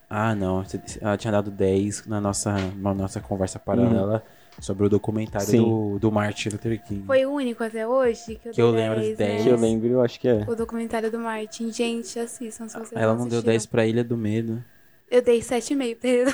Ah, 0.09 0.35
não. 0.35 0.63
Ela 1.01 1.17
tinha 1.17 1.31
dado 1.31 1.49
10 1.49 2.05
na 2.05 2.19
nossa, 2.19 2.53
na 2.75 2.93
nossa 2.93 3.19
conversa 3.21 3.57
paralela 3.59 4.23
sobre 4.59 4.85
o 4.85 4.89
documentário 4.89 5.47
Sim. 5.47 5.61
do, 5.63 5.99
do 5.99 6.11
Martin 6.11 6.49
Luther 6.49 6.83
King. 6.83 7.05
Foi 7.05 7.25
o 7.25 7.31
único 7.31 7.63
até 7.63 7.87
hoje 7.87 8.35
que 8.35 8.49
eu, 8.49 8.53
Que 8.53 8.61
eu 8.61 8.71
lembro 8.71 9.01
de 9.01 9.15
10, 9.15 9.17
10. 9.17 9.37
né? 9.37 9.43
Que 9.43 9.49
eu 9.49 9.57
lembro, 9.57 9.87
eu 9.87 10.01
acho 10.01 10.19
que 10.19 10.27
é. 10.27 10.45
O 10.47 10.55
documentário 10.55 11.09
do 11.11 11.19
Martin. 11.19 11.71
Gente, 11.71 12.19
assistam 12.19 12.67
se 12.67 12.77
vocês 12.77 12.93
Ela 12.93 13.13
não 13.13 13.21
não 13.21 13.27
deu 13.27 13.39
assistiram. 13.39 13.53
10 13.53 13.65
pra 13.67 13.85
Ilha 13.87 14.03
do 14.03 14.17
Medo. 14.17 14.63
Eu 15.09 15.21
dei 15.21 15.39
7,5 15.39 15.97
pra 15.97 16.09
ele. 16.09 16.31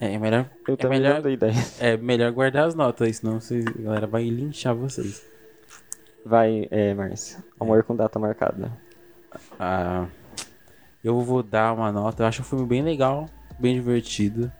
É, 0.00 0.14
é 0.14 0.18
melhor. 0.18 0.48
Eu 0.66 0.74
é 0.74 0.76
também 0.78 0.98
melhor, 0.98 1.16
não 1.16 1.22
dei 1.22 1.36
10. 1.36 1.82
É 1.82 1.96
melhor 1.96 2.32
guardar 2.32 2.66
as 2.66 2.74
notas, 2.74 3.18
senão 3.18 3.38
vocês, 3.38 3.66
a 3.66 3.82
galera 3.82 4.06
vai 4.06 4.24
linchar 4.24 4.74
vocês. 4.74 5.22
Vai, 6.24 6.66
é, 6.70 6.94
Márcio. 6.94 7.42
Amor 7.58 7.82
com 7.82 7.94
data 7.94 8.18
marcada. 8.18 8.72
Ah, 9.58 10.06
eu 11.04 11.20
vou 11.20 11.42
dar 11.42 11.72
uma 11.74 11.92
nota. 11.92 12.22
Eu 12.22 12.26
acho 12.26 12.42
um 12.42 12.44
filme 12.44 12.66
bem 12.66 12.82
legal, 12.82 13.28
bem 13.58 13.74
divertido. 13.74 14.50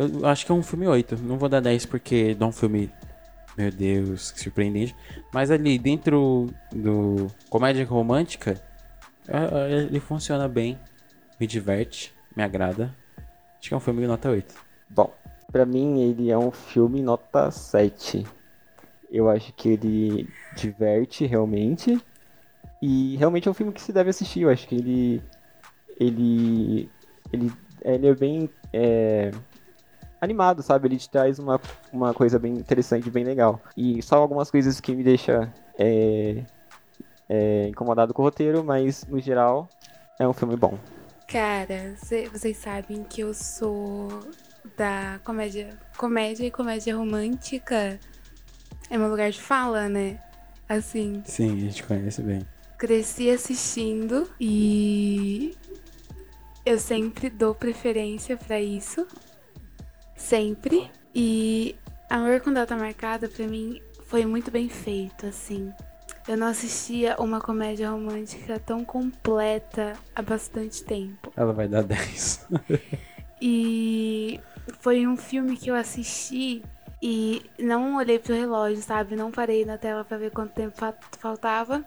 Eu 0.00 0.26
acho 0.26 0.46
que 0.46 0.52
é 0.52 0.54
um 0.54 0.62
filme 0.62 0.86
8. 0.86 1.16
Não 1.18 1.36
vou 1.36 1.48
dar 1.48 1.60
10 1.60 1.84
porque 1.86 2.36
é 2.38 2.44
um 2.44 2.52
filme, 2.52 2.90
meu 3.56 3.70
Deus, 3.70 4.30
que 4.32 4.40
surpreendente. 4.40 4.96
Mas 5.32 5.50
ali 5.50 5.78
dentro 5.78 6.48
do 6.72 7.26
comédia 7.50 7.84
romântica, 7.84 8.60
é- 9.28 9.72
é- 9.74 9.82
ele 9.82 10.00
funciona 10.00 10.48
bem, 10.48 10.78
me 11.38 11.46
diverte, 11.46 12.14
me 12.34 12.42
agrada. 12.42 12.94
Acho 13.58 13.68
que 13.68 13.74
é 13.74 13.76
um 13.76 13.80
filme 13.80 14.06
nota 14.06 14.30
8. 14.30 14.54
Bom, 14.88 15.12
pra 15.52 15.66
mim 15.66 16.00
ele 16.00 16.30
é 16.30 16.38
um 16.38 16.50
filme 16.50 17.02
nota 17.02 17.50
7. 17.50 18.26
Eu 19.10 19.28
acho 19.28 19.52
que 19.52 19.68
ele 19.68 20.28
diverte 20.56 21.26
realmente. 21.26 22.00
E 22.80 23.16
realmente 23.16 23.46
é 23.46 23.50
um 23.50 23.54
filme 23.54 23.72
que 23.72 23.82
se 23.82 23.92
deve 23.92 24.08
assistir. 24.08 24.42
Eu 24.42 24.50
acho 24.50 24.66
que 24.66 24.74
ele. 24.76 25.22
Ele. 25.98 26.88
Ele, 27.32 27.52
ele 27.84 28.06
é 28.08 28.14
bem. 28.14 28.48
é, 28.72 29.30
animado, 30.20 30.62
sabe? 30.62 30.88
Ele 30.88 30.98
te 30.98 31.10
traz 31.10 31.38
uma, 31.38 31.60
uma 31.92 32.14
coisa 32.14 32.38
bem 32.38 32.54
interessante, 32.58 33.10
bem 33.10 33.24
legal. 33.24 33.62
E 33.76 34.02
só 34.02 34.16
algumas 34.16 34.50
coisas 34.50 34.80
que 34.80 34.94
me 34.94 35.02
deixam 35.04 35.52
é, 35.78 36.46
é, 37.28 37.68
incomodado 37.68 38.14
com 38.14 38.22
o 38.22 38.24
roteiro, 38.26 38.64
mas 38.64 39.06
no 39.06 39.20
geral 39.20 39.72
é 40.18 40.26
um 40.28 40.32
filme 40.34 40.56
bom. 40.56 40.78
Cara, 41.26 41.94
cê- 41.96 42.28
vocês 42.28 42.56
sabem 42.56 43.04
que 43.04 43.20
eu 43.20 43.32
sou 43.32 44.08
da 44.76 45.20
comédia. 45.24 45.78
Comédia 45.96 46.46
e 46.46 46.50
comédia 46.50 46.96
romântica 46.96 48.00
é 48.90 48.98
meu 48.98 49.08
lugar 49.08 49.30
de 49.30 49.40
fala, 49.40 49.88
né? 49.88 50.18
Assim, 50.68 51.22
Sim, 51.24 51.52
a 51.56 51.60
gente 51.70 51.82
conhece 51.84 52.22
bem. 52.22 52.46
cresci 52.78 53.30
assistindo 53.30 54.28
e 54.40 55.56
eu 56.64 56.78
sempre 56.78 57.30
dou 57.30 57.54
preferência 57.54 58.36
pra 58.36 58.60
isso. 58.60 59.06
Sempre. 60.20 60.90
E 61.14 61.74
Amor 62.08 62.40
com 62.40 62.52
Data 62.52 62.76
Marcada, 62.76 63.28
pra 63.28 63.46
mim, 63.46 63.80
foi 64.06 64.24
muito 64.26 64.50
bem 64.50 64.68
feito, 64.68 65.26
assim. 65.26 65.72
Eu 66.28 66.36
não 66.36 66.46
assistia 66.48 67.16
uma 67.18 67.40
comédia 67.40 67.90
romântica 67.90 68.58
tão 68.60 68.84
completa 68.84 69.94
há 70.14 70.22
bastante 70.22 70.84
tempo. 70.84 71.32
Ela 71.36 71.52
vai 71.52 71.66
dar 71.66 71.82
10. 71.84 72.46
E 73.40 74.38
foi 74.80 75.06
um 75.06 75.16
filme 75.16 75.56
que 75.56 75.70
eu 75.70 75.74
assisti 75.74 76.62
e 77.02 77.42
não 77.58 77.96
olhei 77.96 78.18
pro 78.18 78.34
relógio, 78.34 78.82
sabe? 78.82 79.16
Não 79.16 79.30
parei 79.30 79.64
na 79.64 79.78
tela 79.78 80.04
pra 80.04 80.18
ver 80.18 80.30
quanto 80.30 80.52
tempo 80.52 80.76
fa- 80.76 80.94
faltava. 81.18 81.84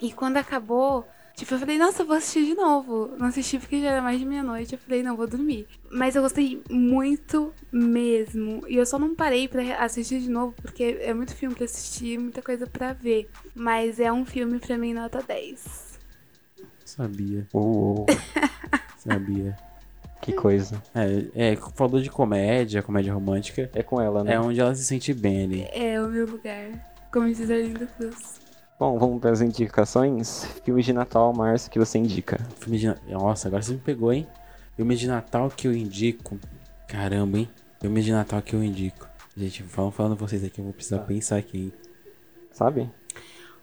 E 0.00 0.12
quando 0.12 0.38
acabou, 0.38 1.06
tipo, 1.36 1.54
eu 1.54 1.58
falei, 1.58 1.78
nossa, 1.78 2.02
eu 2.02 2.06
vou 2.06 2.16
assistir 2.16 2.44
de 2.46 2.54
novo. 2.54 3.12
Não 3.18 3.26
assisti 3.26 3.58
porque 3.58 3.80
já 3.80 3.90
era 3.90 4.02
mais 4.02 4.18
de 4.18 4.24
meia-noite. 4.24 4.72
Eu 4.72 4.78
falei, 4.78 5.02
não, 5.02 5.16
vou 5.16 5.26
dormir. 5.28 5.68
Mas 5.90 6.16
eu 6.16 6.22
gostei 6.22 6.60
muito 6.70 7.52
mesmo. 7.70 8.62
E 8.66 8.76
eu 8.76 8.84
só 8.86 8.98
não 8.98 9.14
parei 9.14 9.46
pra 9.46 9.62
assistir 9.84 10.20
de 10.20 10.28
novo 10.30 10.54
porque 10.60 10.98
é 11.00 11.12
muito 11.14 11.34
filme 11.36 11.54
pra 11.54 11.64
assistir, 11.66 12.18
muita 12.18 12.42
coisa 12.42 12.66
pra 12.66 12.92
ver. 12.92 13.28
Mas 13.54 14.00
é 14.00 14.10
um 14.10 14.24
filme 14.24 14.58
pra 14.58 14.76
mim 14.78 14.92
nota 14.94 15.22
10. 15.22 15.86
Sabia, 16.84 17.46
Uh, 17.52 18.06
sabia. 18.96 19.56
que 20.22 20.32
coisa. 20.32 20.82
É, 20.94 21.52
é, 21.52 21.56
falou 21.74 22.00
de 22.00 22.08
comédia, 22.10 22.82
comédia 22.82 23.12
romântica. 23.12 23.70
É 23.74 23.82
com 23.82 24.00
ela, 24.00 24.24
né? 24.24 24.34
É 24.34 24.40
onde 24.40 24.58
ela 24.60 24.74
se 24.74 24.84
sente 24.84 25.12
bem 25.12 25.44
ali. 25.44 25.68
É 25.72 26.00
o 26.00 26.08
meu 26.08 26.26
lugar. 26.26 26.70
Como 27.12 27.26
diz 27.26 27.50
a 27.50 27.54
Linda 27.56 27.86
Cruz. 27.86 28.40
Bom, 28.78 28.98
vamos 28.98 29.20
para 29.20 29.30
as 29.30 29.40
indicações. 29.40 30.44
Filmes 30.64 30.84
de 30.84 30.92
Natal, 30.92 31.32
Márcio, 31.32 31.70
que 31.70 31.78
você 31.78 31.98
indica. 31.98 32.38
Filme 32.58 32.78
de... 32.78 32.94
Nossa, 33.10 33.48
agora 33.48 33.62
você 33.62 33.72
me 33.72 33.78
pegou, 33.78 34.12
hein? 34.12 34.26
Filme 34.76 34.94
de 34.96 35.06
Natal 35.06 35.50
que 35.50 35.66
eu 35.66 35.72
indico. 35.72 36.38
Caramba, 36.86 37.38
hein? 37.38 37.48
Filme 37.80 38.02
de 38.02 38.12
Natal 38.12 38.42
que 38.42 38.54
eu 38.54 38.62
indico. 38.62 39.08
Gente, 39.36 39.62
falando, 39.62 39.92
falando 39.92 40.16
vocês 40.16 40.44
aqui, 40.44 40.60
eu 40.60 40.64
vou 40.64 40.74
precisar 40.74 40.98
pensar 41.00 41.36
aqui, 41.38 41.58
hein? 41.58 41.72
Sabe? 42.50 42.90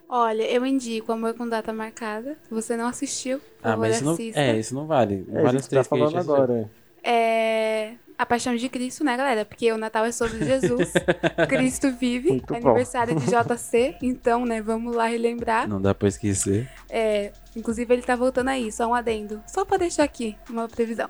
Olha, 0.10 0.44
eu 0.44 0.66
indico 0.66 1.12
Amor 1.12 1.34
com 1.36 1.48
Data 1.48 1.72
Marcada. 1.74 2.38
Você 2.50 2.76
não 2.78 2.88
assistiu, 2.88 3.40
Ah, 3.62 3.76
mas 3.78 3.96
isso 3.96 4.06
não, 4.06 4.14
assista. 4.14 4.40
é, 4.40 4.60
isso 4.60 4.76
não 4.76 4.86
vale. 4.88 5.26
Não 5.28 5.40
É, 5.40 5.44
vale 5.44 5.58
a 5.58 5.60
os 5.60 5.64
gente 5.64 5.64
tá 5.64 5.70
três 5.70 5.88
que 5.88 5.94
a 5.94 5.98
falando 5.98 6.10
gente 6.12 6.18
assistiu. 6.20 6.70
É 7.04 7.96
A 8.18 8.26
Paixão 8.26 8.56
de 8.56 8.70
Cristo, 8.70 9.04
né, 9.04 9.18
galera? 9.18 9.44
Porque 9.44 9.72
o 9.72 9.78
Natal 9.78 10.06
é 10.06 10.12
sobre 10.12 10.46
Jesus. 10.46 10.94
Cristo 11.50 11.92
vive. 11.92 12.30
Muito 12.30 12.48
bom. 12.48 12.56
aniversário 12.56 13.16
de 13.16 13.26
JC. 13.26 13.98
Então, 14.02 14.46
né, 14.46 14.62
vamos 14.62 14.96
lá 14.96 15.06
relembrar. 15.06 15.68
Não 15.68 15.82
dá 15.82 15.94
pra 15.94 16.08
esquecer. 16.08 16.70
É, 16.90 17.32
inclusive, 17.56 17.94
ele 17.94 18.04
tá 18.04 18.16
voltando 18.16 18.50
aí, 18.50 18.72
só 18.72 18.88
um 18.88 18.94
adendo. 18.94 19.42
Só 19.46 19.66
pra 19.66 19.78
deixar 19.78 20.04
aqui 20.04 20.38
uma 20.50 20.68
previsão. 20.68 21.10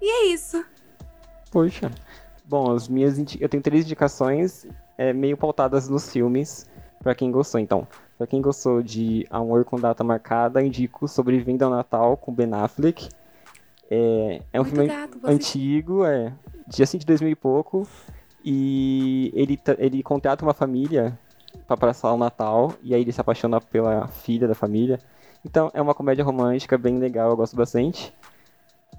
E 0.00 0.08
é 0.08 0.32
isso. 0.32 0.64
Poxa. 1.50 1.90
Bom, 2.44 2.72
as 2.72 2.88
minhas 2.88 3.18
eu 3.40 3.48
tenho 3.48 3.62
três 3.62 3.84
indicações 3.84 4.66
é, 4.96 5.12
meio 5.12 5.36
pautadas 5.36 5.88
nos 5.88 6.10
filmes, 6.10 6.66
pra 7.00 7.14
quem 7.14 7.30
gostou. 7.30 7.60
Então, 7.60 7.86
pra 8.16 8.26
quem 8.26 8.40
gostou 8.40 8.82
de 8.82 9.26
Amor 9.30 9.64
com 9.64 9.78
Data 9.78 10.04
Marcada, 10.04 10.62
indico 10.62 11.08
Sobrevivendo 11.08 11.64
ao 11.64 11.70
Natal 11.70 12.16
com 12.16 12.32
Ben 12.32 12.52
Affleck. 12.52 13.08
É, 13.90 14.42
é 14.52 14.60
um 14.60 14.64
Muito 14.64 14.74
filme 14.74 14.88
gato, 14.88 15.18
antigo, 15.24 16.04
é 16.04 16.32
de 16.66 16.82
assim 16.82 16.98
de 16.98 17.06
2000 17.06 17.30
e 17.30 17.34
pouco. 17.34 17.86
E 18.44 19.32
ele, 19.34 19.58
ele 19.78 20.02
contrata 20.02 20.44
uma 20.44 20.54
família 20.54 21.18
pra 21.66 21.76
passar 21.76 22.12
o 22.12 22.16
Natal, 22.16 22.74
e 22.82 22.94
aí 22.94 23.00
ele 23.00 23.12
se 23.12 23.20
apaixona 23.20 23.60
pela 23.60 24.06
filha 24.06 24.46
da 24.46 24.54
família. 24.54 24.98
Então 25.44 25.70
é 25.74 25.80
uma 25.80 25.94
comédia 25.94 26.24
romântica 26.24 26.76
bem 26.78 26.98
legal, 26.98 27.30
eu 27.30 27.36
gosto 27.36 27.56
bastante. 27.56 28.12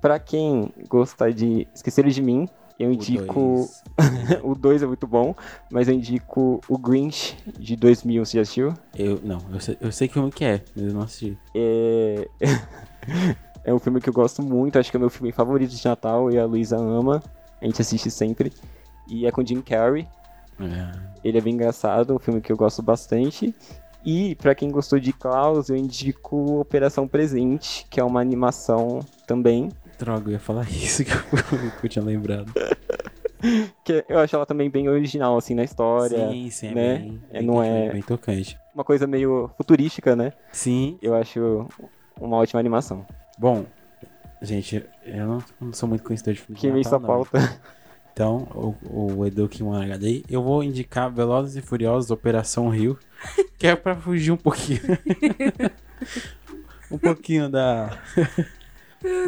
Pra 0.02 0.20
quem 0.20 0.72
gosta 0.88 1.32
de 1.34 1.68
Esqueceram 1.74 2.10
de 2.10 2.22
Mim, 2.22 2.48
eu 2.80 2.92
indico. 2.92 3.68
o 4.44 4.54
2 4.54 4.84
é 4.84 4.86
muito 4.86 5.08
bom, 5.08 5.34
mas 5.72 5.88
eu 5.88 5.94
indico 5.94 6.62
o 6.68 6.78
Grinch 6.78 7.38
de 7.58 7.76
2000, 7.76 8.26
você 8.26 8.38
já 8.38 8.42
assistiu? 8.42 8.74
Eu, 8.96 9.20
não, 9.24 9.40
eu 9.52 9.60
sei, 9.60 9.78
eu 9.80 9.92
sei 9.92 10.08
que 10.08 10.14
filme 10.14 10.32
que 10.32 10.46
é, 10.46 10.62
mas 10.76 10.86
eu 10.86 10.94
não 10.94 11.02
assisti. 11.02 11.38
É... 11.56 12.28
é 13.68 13.74
um 13.74 13.80
filme 13.80 14.00
que 14.00 14.08
eu 14.10 14.14
gosto 14.14 14.42
muito, 14.42 14.80
acho 14.80 14.90
que 14.90 14.96
é 14.96 15.00
o 15.00 15.02
meu 15.02 15.10
filme 15.10 15.32
favorito 15.34 15.72
de 15.76 15.86
Natal 15.86 16.32
e 16.32 16.40
a 16.40 16.46
Luísa 16.46 16.78
ama. 16.78 17.22
A 17.62 17.66
gente 17.66 17.82
assiste 17.82 18.10
sempre. 18.10 18.52
E 19.10 19.28
é 19.28 19.32
com 19.32 19.46
Jim 19.46 19.62
Carrey. 19.62 20.08
É. 20.60 20.92
Ele 21.22 21.38
é 21.38 21.42
bem 21.42 21.54
engraçado, 21.54 22.16
um 22.16 22.20
filme 22.20 22.40
que 22.40 22.50
eu 22.52 22.56
gosto 22.56 22.82
bastante. 22.82 23.54
E 24.06 24.36
pra 24.36 24.56
quem 24.56 24.72
gostou 24.72 25.00
de 25.00 25.12
Klaus, 25.12 25.68
eu 25.70 25.76
indico 25.76 26.60
Operação 26.62 27.08
Presente, 27.10 27.86
que 27.90 28.00
é 28.00 28.04
uma 28.04 28.22
animação 28.22 29.00
também. 29.28 29.70
Droga, 30.00 30.30
eu 30.30 30.34
ia 30.34 30.40
falar 30.40 30.64
isso 30.72 31.04
que 31.04 31.12
eu, 31.84 31.90
tinha 31.90 32.04
lembrado. 32.06 32.52
Que 33.84 34.04
eu 34.10 34.18
acho 34.18 34.36
ela 34.36 34.48
também 34.48 34.68
bem 34.68 34.90
original, 34.90 35.38
assim, 35.38 35.54
na 35.54 35.64
história. 35.64 36.28
sim, 36.32 36.50
sim, 36.50 36.68
é 36.70 36.74
né? 36.74 36.98
bem, 36.98 37.22
É, 37.30 37.38
bem, 37.38 37.48
não 37.48 37.62
é 37.64 37.92
bem 37.92 38.02
tocante. 38.02 38.58
uma 38.74 38.84
coisa 38.84 39.06
meio 39.06 39.52
futurística, 39.56 40.16
né? 40.16 40.34
Sim. 40.52 40.98
Eu 41.04 41.14
acho 41.14 41.68
uma 42.20 42.38
ótima 42.38 42.60
animação. 42.60 43.06
Bom, 43.38 43.66
gente, 44.42 44.84
eu 45.06 45.28
não, 45.28 45.44
não 45.60 45.74
sou 45.74 45.88
muito 45.88 46.04
conhecedor 46.04 46.34
de 46.34 46.42
filme 46.42 46.56
de 46.56 46.62
Que 46.62 46.68
Natal, 46.68 46.84
sua 46.90 47.00
não. 47.00 47.08
pauta. 47.08 47.60
Então, 48.18 48.48
o, 48.90 49.14
o 49.18 49.26
Edu 49.28 49.48
que 49.48 49.64
manda 49.64 49.86
HD, 49.86 50.24
eu 50.28 50.42
vou 50.42 50.64
indicar 50.64 51.12
Velozes 51.12 51.56
e 51.56 51.62
Furiosos 51.62 52.10
Operação 52.10 52.68
Rio, 52.68 52.98
que 53.60 53.68
é 53.68 53.76
pra 53.76 53.96
fugir 53.96 54.32
um 54.32 54.38
pouquinho. 54.38 54.82
um 56.90 56.98
pouquinho 56.98 57.48
da. 57.48 57.96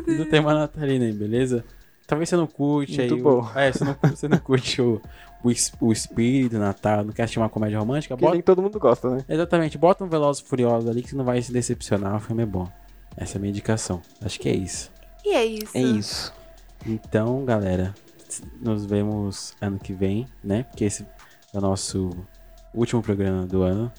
do 0.08 0.26
tema 0.26 0.56
natalino 0.56 1.06
aí, 1.06 1.14
beleza? 1.14 1.64
Talvez 2.08 2.28
você 2.30 2.36
não 2.36 2.48
curte 2.48 2.98
Muito 2.98 3.14
aí. 3.14 3.22
bom. 3.22 3.44
O, 3.44 3.60
é, 3.60 3.72
você 3.72 3.84
não, 3.84 3.96
você 4.02 4.28
não 4.28 4.40
curte 4.40 4.82
o, 4.82 5.00
o, 5.44 5.52
o 5.82 5.92
espírito 5.92 6.58
Natal, 6.58 7.04
não 7.04 7.14
quer 7.14 7.22
assistir 7.22 7.38
uma 7.38 7.48
comédia 7.48 7.78
romântica? 7.78 8.18
Que 8.18 8.24
nem 8.24 8.32
Bota, 8.32 8.44
todo 8.44 8.62
mundo 8.64 8.80
gosta, 8.80 9.08
né? 9.12 9.24
exatamente, 9.30 9.78
bota 9.78 10.04
um 10.04 10.10
Velozes 10.10 10.42
e 10.42 10.48
Furiosos 10.48 10.90
ali 10.90 11.04
que 11.04 11.10
você 11.12 11.16
não 11.16 11.24
vai 11.24 11.40
se 11.44 11.54
decepcionar, 11.54 12.16
o 12.16 12.20
filme 12.20 12.42
é 12.42 12.48
bom. 12.48 12.68
Essa 13.18 13.36
é 13.36 13.38
a 13.38 13.40
minha 13.40 13.50
indicação. 13.50 14.02
Acho 14.22 14.40
que 14.40 14.50
é 14.50 14.56
isso. 14.56 14.92
E 15.26 15.34
é 15.34 15.46
isso. 15.46 15.78
É 15.78 15.82
isso. 15.82 16.34
Então, 16.86 17.44
galera, 17.44 17.94
nos 18.62 18.86
vemos 18.86 19.54
ano 19.62 19.80
que 19.80 19.94
vem, 19.94 20.28
né? 20.44 20.64
Porque 20.64 20.86
esse 20.86 21.06
é 21.54 21.58
o 21.58 21.62
nosso 21.62 22.12
último 22.74 23.02
programa 23.02 23.46
do 23.46 23.64
ano. 23.64 23.92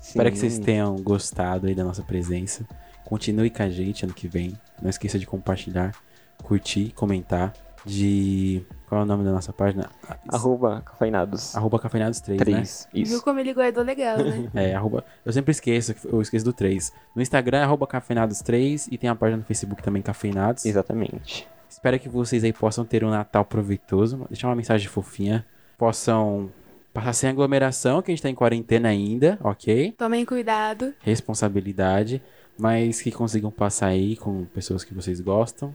Espero 0.00 0.30
que 0.30 0.38
vocês 0.38 0.54
Sim. 0.54 0.62
tenham 0.62 0.96
gostado 0.96 1.66
aí 1.66 1.74
da 1.74 1.84
nossa 1.84 2.02
presença. 2.02 2.66
Continue 3.04 3.50
com 3.50 3.62
a 3.62 3.68
gente 3.68 4.04
ano 4.04 4.14
que 4.14 4.28
vem. 4.28 4.56
Não 4.80 4.88
esqueça 4.88 5.18
de 5.18 5.26
compartilhar, 5.26 5.94
curtir, 6.42 6.92
comentar. 6.94 7.52
De. 7.84 8.62
Qual 8.90 9.02
é 9.02 9.04
o 9.04 9.06
nome 9.06 9.22
da 9.22 9.30
nossa 9.30 9.52
página? 9.52 9.88
Arroba 10.28 10.82
Cafeinados. 10.84 11.56
Arroba 11.56 11.78
Cafeinados 11.78 12.20
3, 12.22 12.40
né? 12.40 12.44
3. 12.44 12.88
Viu 12.92 13.02
Isso. 13.04 13.22
como 13.22 13.38
ele 13.38 13.54
guardou 13.54 13.84
legal, 13.84 14.18
né? 14.18 14.50
É, 14.52 14.74
arroba. 14.74 15.04
Eu 15.24 15.32
sempre 15.32 15.52
esqueço, 15.52 15.94
eu 16.08 16.20
esqueço 16.20 16.44
do 16.44 16.52
3. 16.52 16.92
No 17.14 17.22
Instagram 17.22 17.58
é 17.58 17.62
arroba 17.62 17.86
Cafeinados3 17.86 18.88
e 18.90 18.98
tem 18.98 19.08
a 19.08 19.14
página 19.14 19.36
no 19.36 19.44
Facebook 19.44 19.80
também 19.80 20.02
Cafeinados. 20.02 20.66
Exatamente. 20.66 21.46
Espero 21.68 22.00
que 22.00 22.08
vocês 22.08 22.42
aí 22.42 22.52
possam 22.52 22.84
ter 22.84 23.04
um 23.04 23.10
Natal 23.10 23.44
proveitoso. 23.44 24.26
Deixar 24.28 24.48
uma 24.48 24.56
mensagem 24.56 24.88
fofinha. 24.88 25.46
Possam 25.78 26.50
passar 26.92 27.12
sem 27.12 27.30
aglomeração, 27.30 28.02
que 28.02 28.10
a 28.10 28.12
gente 28.12 28.22
tá 28.24 28.28
em 28.28 28.34
quarentena 28.34 28.88
ainda, 28.88 29.38
ok? 29.40 29.94
Tomem 29.96 30.26
cuidado. 30.26 30.92
Responsabilidade. 30.98 32.20
Mas 32.58 33.00
que 33.00 33.12
consigam 33.12 33.52
passar 33.52 33.86
aí 33.86 34.16
com 34.16 34.46
pessoas 34.46 34.82
que 34.82 34.92
vocês 34.92 35.20
gostam. 35.20 35.72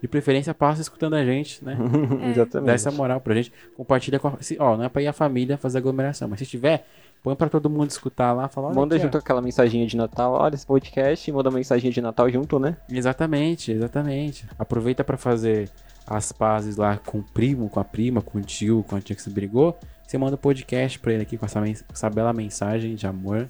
De 0.00 0.08
preferência, 0.08 0.52
passa 0.54 0.80
escutando 0.82 1.14
a 1.14 1.24
gente, 1.24 1.64
né? 1.64 1.76
Exatamente. 2.30 2.66
Dá 2.66 2.72
essa 2.74 2.90
moral 2.90 3.20
pra 3.20 3.34
gente. 3.34 3.52
Compartilha 3.76 4.18
com 4.18 4.28
a... 4.28 4.36
se- 4.40 4.56
Ó, 4.60 4.76
não 4.76 4.84
é 4.84 4.88
pra 4.88 5.00
ir 5.02 5.06
a 5.06 5.12
família 5.12 5.56
fazer 5.56 5.78
aglomeração. 5.78 6.28
Mas 6.28 6.38
se 6.40 6.46
tiver, 6.46 6.86
põe 7.22 7.34
pra 7.34 7.48
todo 7.48 7.70
mundo 7.70 7.88
escutar 7.90 8.32
lá. 8.32 8.48
Fala, 8.48 8.72
Manda 8.72 8.94
aqui, 8.96 9.02
ó. 9.02 9.06
junto 9.06 9.18
aquela 9.18 9.40
mensaginha 9.40 9.86
de 9.86 9.96
Natal. 9.96 10.32
Olha 10.34 10.54
esse 10.54 10.66
podcast 10.66 11.28
e 11.30 11.32
manda 11.32 11.48
uma 11.48 11.56
mensaginha 11.56 11.90
de 11.92 12.00
Natal 12.00 12.28
junto, 12.30 12.58
né? 12.58 12.76
Exatamente, 12.90 13.72
exatamente. 13.72 14.46
Aproveita 14.58 15.02
pra 15.02 15.16
fazer 15.16 15.70
as 16.06 16.32
pazes 16.32 16.76
lá 16.76 16.98
com 16.98 17.18
o 17.18 17.22
primo, 17.22 17.70
com 17.70 17.80
a 17.80 17.84
prima, 17.84 18.20
com 18.20 18.36
o 18.38 18.42
tio, 18.42 18.84
com 18.86 18.96
a 18.96 19.00
tia 19.00 19.16
que 19.16 19.22
se 19.22 19.30
brigou. 19.30 19.78
Você 20.06 20.18
manda 20.18 20.34
um 20.34 20.38
podcast 20.38 20.98
pra 20.98 21.14
ele 21.14 21.22
aqui 21.22 21.38
com 21.38 21.46
essa, 21.46 21.60
mens- 21.62 21.82
essa 21.90 22.10
bela 22.10 22.30
mensagem 22.34 22.94
de 22.94 23.06
amor, 23.06 23.48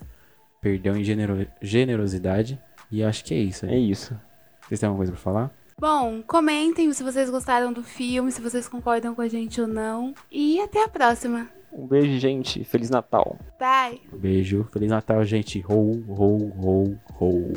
perdão 0.60 0.96
e 0.96 1.02
genero- 1.02 1.44
generosidade. 1.60 2.56
E 2.92 3.02
acho 3.02 3.24
que 3.24 3.34
é 3.34 3.38
isso. 3.38 3.66
É 3.66 3.70
Aí. 3.70 3.90
isso. 3.90 4.16
Vocês 4.68 4.78
têm 4.78 4.86
alguma 4.86 4.98
coisa 5.00 5.10
pra 5.12 5.20
falar? 5.20 5.50
Bom, 5.78 6.22
comentem 6.26 6.92
se 6.92 7.02
vocês 7.02 7.28
gostaram 7.28 7.72
do 7.72 7.82
filme, 7.82 8.30
se 8.30 8.40
vocês 8.40 8.68
concordam 8.68 9.14
com 9.14 9.20
a 9.20 9.28
gente 9.28 9.60
ou 9.60 9.66
não. 9.66 10.14
E 10.30 10.60
até 10.60 10.84
a 10.84 10.88
próxima. 10.88 11.48
Um 11.72 11.86
beijo, 11.86 12.18
gente. 12.18 12.62
Feliz 12.64 12.88
Natal. 12.88 13.36
Bye! 13.58 14.00
Beijo. 14.12 14.68
Feliz 14.72 14.88
Natal, 14.88 15.24
gente. 15.24 15.64
Ho, 15.68 16.04
ho, 16.08 16.52
ho, 16.56 16.98
ho. 17.20 17.52